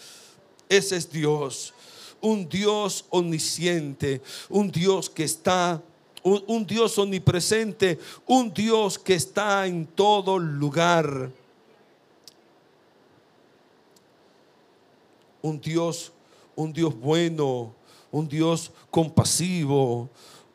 Ese 0.68 0.96
es 0.96 1.10
Dios, 1.10 1.72
un 2.20 2.46
Dios 2.46 3.06
omnisciente, 3.08 4.20
un 4.50 4.70
Dios 4.70 5.08
que 5.08 5.24
está, 5.24 5.82
un, 6.22 6.44
un 6.46 6.66
Dios 6.66 6.98
omnipresente, 6.98 7.98
un 8.26 8.52
Dios 8.52 8.98
que 8.98 9.14
está 9.14 9.66
en 9.66 9.86
todo 9.86 10.38
lugar. 10.38 11.30
Un 15.40 15.58
Dios, 15.58 16.12
un 16.54 16.70
Dios 16.70 16.94
bueno, 17.00 17.74
un 18.10 18.28
Dios 18.28 18.70
compasivo, 18.90 20.10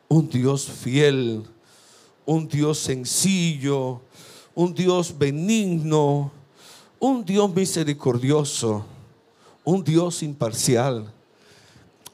un 0.06 0.28
Dios 0.28 0.66
fiel, 0.66 1.44
un 2.32 2.48
Dios 2.48 2.78
sencillo, 2.78 4.00
un 4.54 4.72
Dios 4.72 5.16
benigno, 5.16 6.32
un 6.98 7.24
Dios 7.24 7.54
misericordioso, 7.54 8.84
un 9.64 9.84
Dios 9.84 10.22
imparcial. 10.22 11.12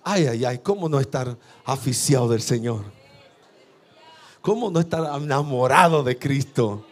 Ay, 0.03 0.27
ay, 0.27 0.45
ay, 0.45 0.59
¿cómo 0.59 0.89
no 0.89 0.99
estar 0.99 1.37
aficiado 1.65 2.29
del 2.29 2.43
Señor? 2.43 2.85
¿Cómo 4.41 4.71
no 4.71 4.81
estar 4.81 5.21
enamorado 5.23 6.03
de 6.03 6.19
Cristo? 6.19 6.85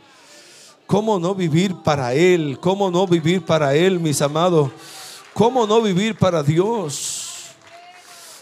¿Cómo 0.86 1.18
no 1.18 1.34
vivir 1.34 1.74
para 1.82 2.14
Él? 2.14 2.58
¿Cómo 2.60 2.90
no 2.92 3.08
vivir 3.08 3.44
para 3.44 3.74
Él, 3.74 3.98
mis 3.98 4.22
amados? 4.22 4.70
¿Cómo 5.34 5.66
no 5.66 5.82
vivir 5.82 6.16
para 6.16 6.44
Dios? 6.44 7.50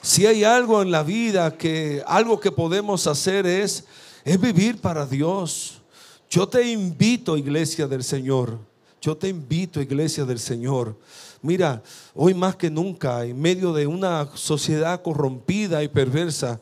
Si 0.03 0.27
hay 0.27 0.45
algo 0.45 0.83
en 0.83 0.91
la 0.91 1.03
vida 1.03 1.57
que 1.57 2.03
algo 2.07 2.39
que 2.39 2.53
podemos 2.53 3.07
hacer 3.07 3.47
es 3.47 3.85
es 4.25 4.41
vivir 4.41 4.81
para 4.81 5.07
Dios. 5.07 5.83
Yo 6.31 6.49
te 6.49 6.71
invito, 6.71 7.37
iglesia 7.37 7.87
del 7.87 8.03
Señor. 8.03 8.59
Yo 9.01 9.17
te 9.17 9.29
invito, 9.29 9.83
iglesia 9.83 10.25
del 10.25 10.39
Señor. 10.39 10.99
Mira, 11.43 11.83
hoy 12.15 12.33
más 12.33 12.57
que 12.57 12.71
nunca, 12.71 13.25
en 13.25 13.39
medio 13.39 13.73
de 13.75 13.87
una 13.87 14.29
sociedad 14.35 15.03
corrompida 15.03 15.83
y 15.83 15.89
perversa, 15.89 16.59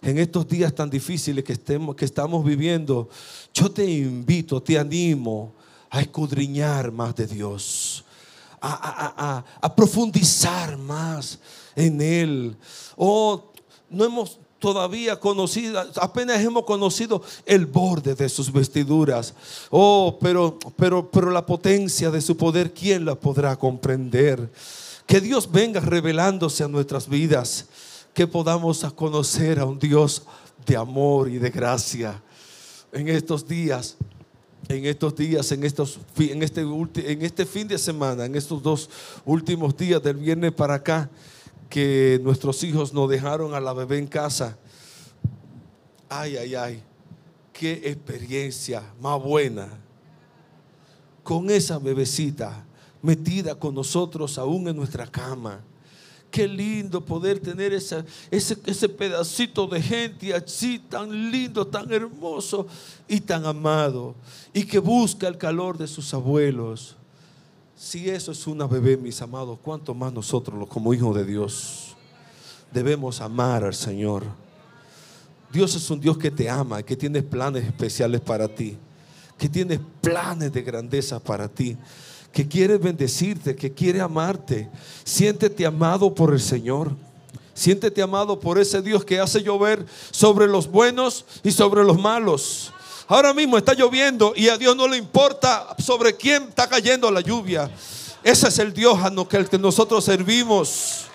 en 0.00 0.18
estos 0.18 0.48
días 0.48 0.74
tan 0.74 0.90
difíciles 0.90 1.44
que, 1.44 1.52
estemos, 1.52 1.94
que 1.94 2.06
estamos 2.06 2.44
viviendo, 2.44 3.08
yo 3.54 3.70
te 3.70 3.84
invito, 3.84 4.60
te 4.60 4.78
animo 4.78 5.54
a 5.90 6.00
escudriñar 6.00 6.90
más 6.90 7.14
de 7.14 7.26
Dios, 7.26 8.04
a, 8.60 9.74
profundizar 9.76 10.78
más 10.78 11.38
en 11.76 12.00
Él. 12.00 12.56
Oh, 12.96 13.52
no 13.90 14.04
hemos, 14.04 14.38
todavía 14.62 15.18
conocida, 15.18 15.88
apenas 16.00 16.40
hemos 16.40 16.64
conocido 16.64 17.20
el 17.44 17.66
borde 17.66 18.14
de 18.14 18.28
sus 18.28 18.52
vestiduras. 18.52 19.34
Oh, 19.70 20.16
pero, 20.20 20.56
pero, 20.76 21.10
pero 21.10 21.32
la 21.32 21.44
potencia 21.44 22.12
de 22.12 22.20
su 22.20 22.36
poder, 22.36 22.72
¿quién 22.72 23.04
la 23.04 23.16
podrá 23.16 23.56
comprender? 23.56 24.48
Que 25.04 25.20
Dios 25.20 25.50
venga 25.50 25.80
revelándose 25.80 26.62
a 26.62 26.68
nuestras 26.68 27.08
vidas, 27.08 27.66
que 28.14 28.28
podamos 28.28 28.84
conocer 28.94 29.58
a 29.58 29.64
un 29.64 29.80
Dios 29.80 30.22
de 30.64 30.76
amor 30.76 31.28
y 31.28 31.38
de 31.38 31.50
gracia 31.50 32.22
en 32.92 33.08
estos 33.08 33.48
días 33.48 33.96
en 34.68 34.86
estos 34.86 35.16
días, 35.16 35.50
en, 35.50 35.64
estos, 35.64 35.98
en, 36.16 36.40
este, 36.40 36.60
en 36.60 37.22
este 37.22 37.44
fin 37.44 37.66
de 37.66 37.76
semana, 37.78 38.24
en 38.24 38.36
estos 38.36 38.62
dos 38.62 38.88
últimos 39.24 39.76
días 39.76 40.00
del 40.00 40.16
viernes 40.16 40.52
para 40.52 40.74
acá, 40.74 41.10
que 41.72 42.20
nuestros 42.22 42.62
hijos 42.64 42.92
nos 42.92 43.08
dejaron 43.08 43.54
a 43.54 43.60
la 43.60 43.72
bebé 43.72 43.96
en 43.96 44.06
casa. 44.06 44.58
Ay, 46.06 46.36
ay, 46.36 46.54
ay, 46.54 46.82
qué 47.50 47.72
experiencia 47.86 48.82
más 49.00 49.18
buena. 49.22 49.68
Con 51.22 51.48
esa 51.48 51.78
bebecita 51.78 52.66
metida 53.00 53.54
con 53.54 53.74
nosotros 53.74 54.36
aún 54.36 54.68
en 54.68 54.76
nuestra 54.76 55.06
cama 55.06 55.64
Qué 56.30 56.46
lindo 56.46 57.02
poder 57.02 57.40
tener 57.40 57.72
ese, 57.72 58.04
ese 58.30 58.88
pedacito 58.88 59.66
de 59.66 59.80
gente 59.80 60.34
así 60.34 60.78
tan 60.78 61.30
lindo, 61.30 61.66
tan 61.66 61.90
hermoso 61.90 62.66
y 63.06 63.20
tan 63.20 63.44
amado. 63.44 64.14
Y 64.54 64.64
que 64.64 64.78
busca 64.78 65.26
el 65.28 65.38
calor 65.38 65.76
de 65.76 65.86
sus 65.86 66.12
abuelos. 66.12 66.96
Si 67.84 68.08
eso 68.08 68.30
es 68.30 68.46
una 68.46 68.68
bebé, 68.68 68.96
mis 68.96 69.20
amados, 69.22 69.58
¿cuánto 69.60 69.92
más 69.92 70.12
nosotros 70.12 70.68
como 70.68 70.94
hijos 70.94 71.16
de 71.16 71.24
Dios 71.24 71.96
debemos 72.72 73.20
amar 73.20 73.64
al 73.64 73.74
Señor? 73.74 74.22
Dios 75.52 75.74
es 75.74 75.90
un 75.90 75.98
Dios 75.98 76.16
que 76.16 76.30
te 76.30 76.48
ama, 76.48 76.84
que 76.84 76.94
tiene 76.94 77.24
planes 77.24 77.64
especiales 77.64 78.20
para 78.20 78.46
ti, 78.46 78.78
que 79.36 79.48
tiene 79.48 79.80
planes 80.00 80.52
de 80.52 80.62
grandeza 80.62 81.18
para 81.18 81.48
ti 81.48 81.76
que 82.32 82.46
quiere 82.46 82.78
bendecirte, 82.78 83.56
que 83.56 83.72
quiere 83.72 84.00
amarte. 84.00 84.70
Siéntete 85.02 85.66
amado 85.66 86.14
por 86.14 86.32
el 86.32 86.40
Señor. 86.40 86.94
Siéntete 87.52 88.00
amado 88.00 88.38
por 88.38 88.58
ese 88.58 88.80
Dios 88.80 89.04
que 89.04 89.18
hace 89.18 89.42
llover 89.42 89.84
sobre 90.12 90.46
los 90.46 90.70
buenos 90.70 91.26
y 91.42 91.50
sobre 91.50 91.82
los 91.82 91.98
malos. 91.98 92.72
Ahora 93.08 93.34
mismo 93.34 93.58
está 93.58 93.74
lloviendo 93.74 94.32
y 94.36 94.48
a 94.48 94.56
Dios 94.56 94.76
no 94.76 94.86
le 94.86 94.96
importa 94.96 95.74
sobre 95.78 96.16
quién 96.16 96.44
está 96.44 96.68
cayendo 96.68 97.10
la 97.10 97.20
lluvia. 97.20 97.70
Ese 98.22 98.48
es 98.48 98.58
el 98.58 98.72
Dios 98.72 98.98
a 99.02 99.10
que, 99.28 99.44
que 99.44 99.58
nosotros 99.58 100.04
servimos. 100.04 101.06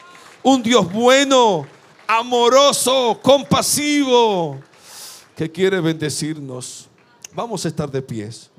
Un 0.44 0.62
Dios 0.62 0.92
bueno, 0.92 1.66
amoroso, 2.08 3.20
compasivo, 3.22 4.60
que 5.36 5.52
quiere 5.52 5.80
bendecirnos. 5.80 6.88
Vamos 7.34 7.64
a 7.66 7.68
estar 7.68 7.90
de 7.90 8.02
pies. 8.02 8.50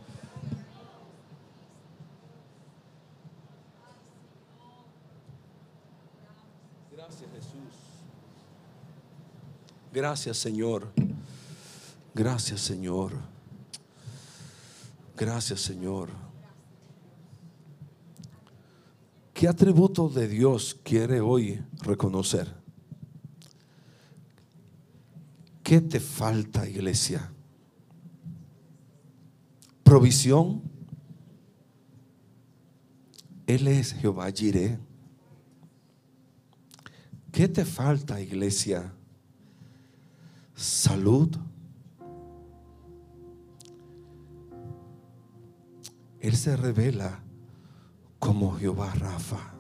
Gracias 9.92 10.36
Señor. 10.36 10.86
Gracias 12.18 12.62
Señor. 12.62 13.12
Gracias 15.16 15.60
Señor. 15.60 16.10
¿Qué 19.32 19.46
atributo 19.46 20.08
de 20.08 20.26
Dios 20.26 20.76
quiere 20.82 21.20
hoy 21.20 21.62
reconocer? 21.80 22.52
¿Qué 25.62 25.80
te 25.80 26.00
falta, 26.00 26.68
iglesia? 26.68 27.30
Provisión. 29.84 30.60
Él 33.46 33.68
es 33.68 33.92
Jehová 33.92 34.28
Jireh. 34.32 34.76
¿Qué 37.30 37.46
te 37.46 37.64
falta, 37.64 38.20
iglesia? 38.20 38.92
salud. 40.56 41.38
Él 46.28 46.36
se 46.36 46.54
revela 46.58 47.20
como 48.18 48.52
Jehová 48.52 48.92
Rafa, 48.92 49.54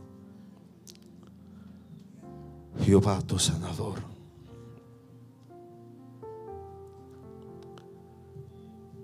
Jehová 2.80 3.22
tu 3.22 3.38
sanador. 3.38 4.00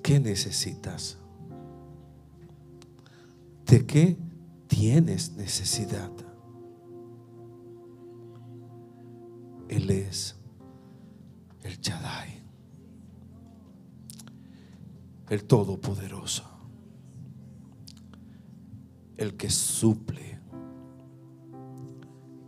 ¿Qué 0.02 0.20
necesitas? 0.20 1.16
¿De 3.64 3.86
qué 3.86 4.18
tienes 4.66 5.32
necesidad? 5.32 6.12
Él 9.70 9.90
es 9.90 10.36
el 11.62 11.80
Chadai, 11.80 12.42
el 15.30 15.44
Todopoderoso, 15.44 16.53
el 19.16 19.36
que 19.36 19.50
suple, 19.50 20.38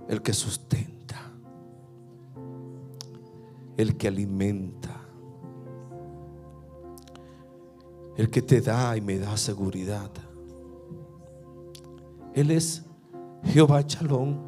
el 0.09 0.23
que 0.23 0.33
sustenta, 0.33 1.33
el 3.77 3.97
que 3.97 4.09
alimenta, 4.09 5.01
el 8.17 8.31
que 8.31 8.43
te 8.43 8.61
da 8.61 8.97
y 8.97 9.01
me 9.01 9.19
da 9.19 9.37
seguridad. 9.37 10.11
Él 12.35 12.51
es 12.51 12.83
Jehová 13.45 13.87
Chalón, 13.87 14.41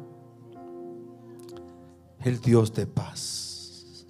el 2.21 2.39
Dios 2.41 2.73
de 2.73 2.85
paz. 2.85 4.05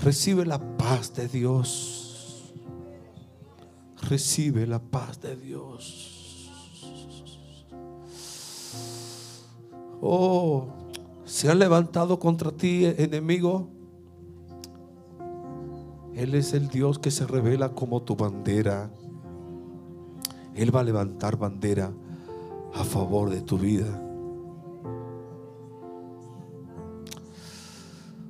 Recibe 0.00 0.44
la 0.44 0.58
paz 0.76 1.14
de 1.14 1.28
Dios. 1.28 1.93
Recibe 4.08 4.66
la 4.66 4.78
paz 4.78 5.20
de 5.20 5.36
Dios. 5.36 6.50
Oh, 10.02 10.66
se 11.24 11.48
ha 11.48 11.54
levantado 11.54 12.18
contra 12.18 12.50
ti 12.50 12.84
enemigo. 12.84 13.68
Él 16.14 16.34
es 16.34 16.52
el 16.52 16.68
Dios 16.68 16.98
que 16.98 17.10
se 17.10 17.26
revela 17.26 17.70
como 17.70 18.02
tu 18.02 18.14
bandera. 18.14 18.90
Él 20.54 20.74
va 20.74 20.80
a 20.80 20.84
levantar 20.84 21.38
bandera 21.38 21.90
a 22.74 22.84
favor 22.84 23.30
de 23.30 23.40
tu 23.40 23.56
vida. 23.56 24.00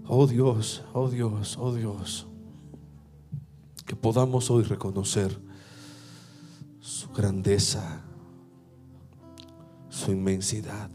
Oh 0.07 0.27
Dios, 0.27 0.85
oh 0.93 1.09
Dios, 1.09 1.59
oh 1.59 1.73
Dios, 1.73 2.27
que 3.85 3.97
podamos 3.97 4.51
hoy 4.51 4.63
reconocer 4.63 5.37
su 6.85 7.11
grandeza, 7.13 8.03
su 9.89 10.13
inmensidad, 10.13 10.91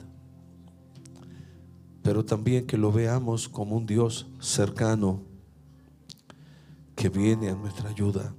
pero 2.03 2.23
también 2.23 2.67
que 2.67 2.77
lo 2.77 2.91
veamos 2.91 3.49
como 3.49 3.75
un 3.75 3.87
Dios 3.87 4.27
cercano 4.39 5.23
que 6.95 7.09
viene 7.09 7.49
a 7.49 7.55
nuestra 7.55 7.89
ayuda, 7.89 8.35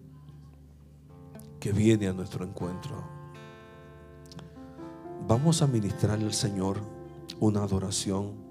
que 1.59 1.73
viene 1.73 2.07
a 2.07 2.13
nuestro 2.13 2.45
encuentro. 2.45 3.03
Vamos 5.27 5.61
a 5.61 5.67
ministrarle 5.67 6.27
al 6.27 6.35
Señor 6.35 6.79
una 7.41 7.65
adoración 7.65 8.49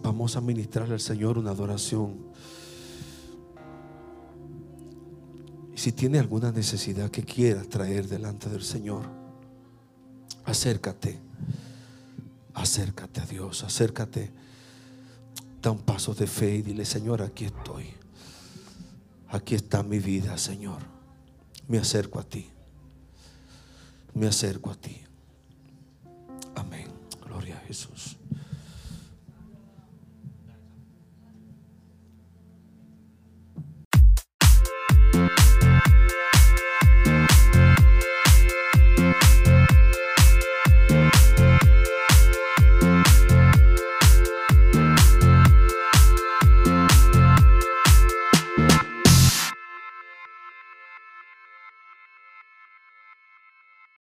Vamos 0.00 0.36
a 0.36 0.40
ministrarle 0.40 0.94
al 0.94 1.00
Señor 1.00 1.36
una 1.36 1.50
adoración. 1.50 2.25
Si 5.86 5.92
tiene 5.92 6.18
alguna 6.18 6.50
necesidad 6.50 7.12
que 7.12 7.22
quieras 7.22 7.68
traer 7.68 8.08
delante 8.08 8.48
del 8.48 8.64
Señor, 8.64 9.04
acércate. 10.44 11.20
Acércate 12.54 13.20
a 13.20 13.24
Dios, 13.24 13.62
acércate. 13.62 14.32
Da 15.62 15.70
un 15.70 15.78
paso 15.78 16.12
de 16.12 16.26
fe 16.26 16.56
y 16.56 16.62
dile, 16.62 16.84
Señor, 16.84 17.22
aquí 17.22 17.44
estoy. 17.44 17.86
Aquí 19.28 19.54
está 19.54 19.84
mi 19.84 20.00
vida, 20.00 20.36
Señor. 20.38 20.82
Me 21.68 21.78
acerco 21.78 22.18
a 22.18 22.24
ti. 22.24 22.50
Me 24.12 24.26
acerco 24.26 24.72
a 24.72 24.74
ti. 24.74 25.00
Amén. 26.56 26.88
Gloria 27.24 27.58
a 27.58 27.60
Jesús. 27.60 28.16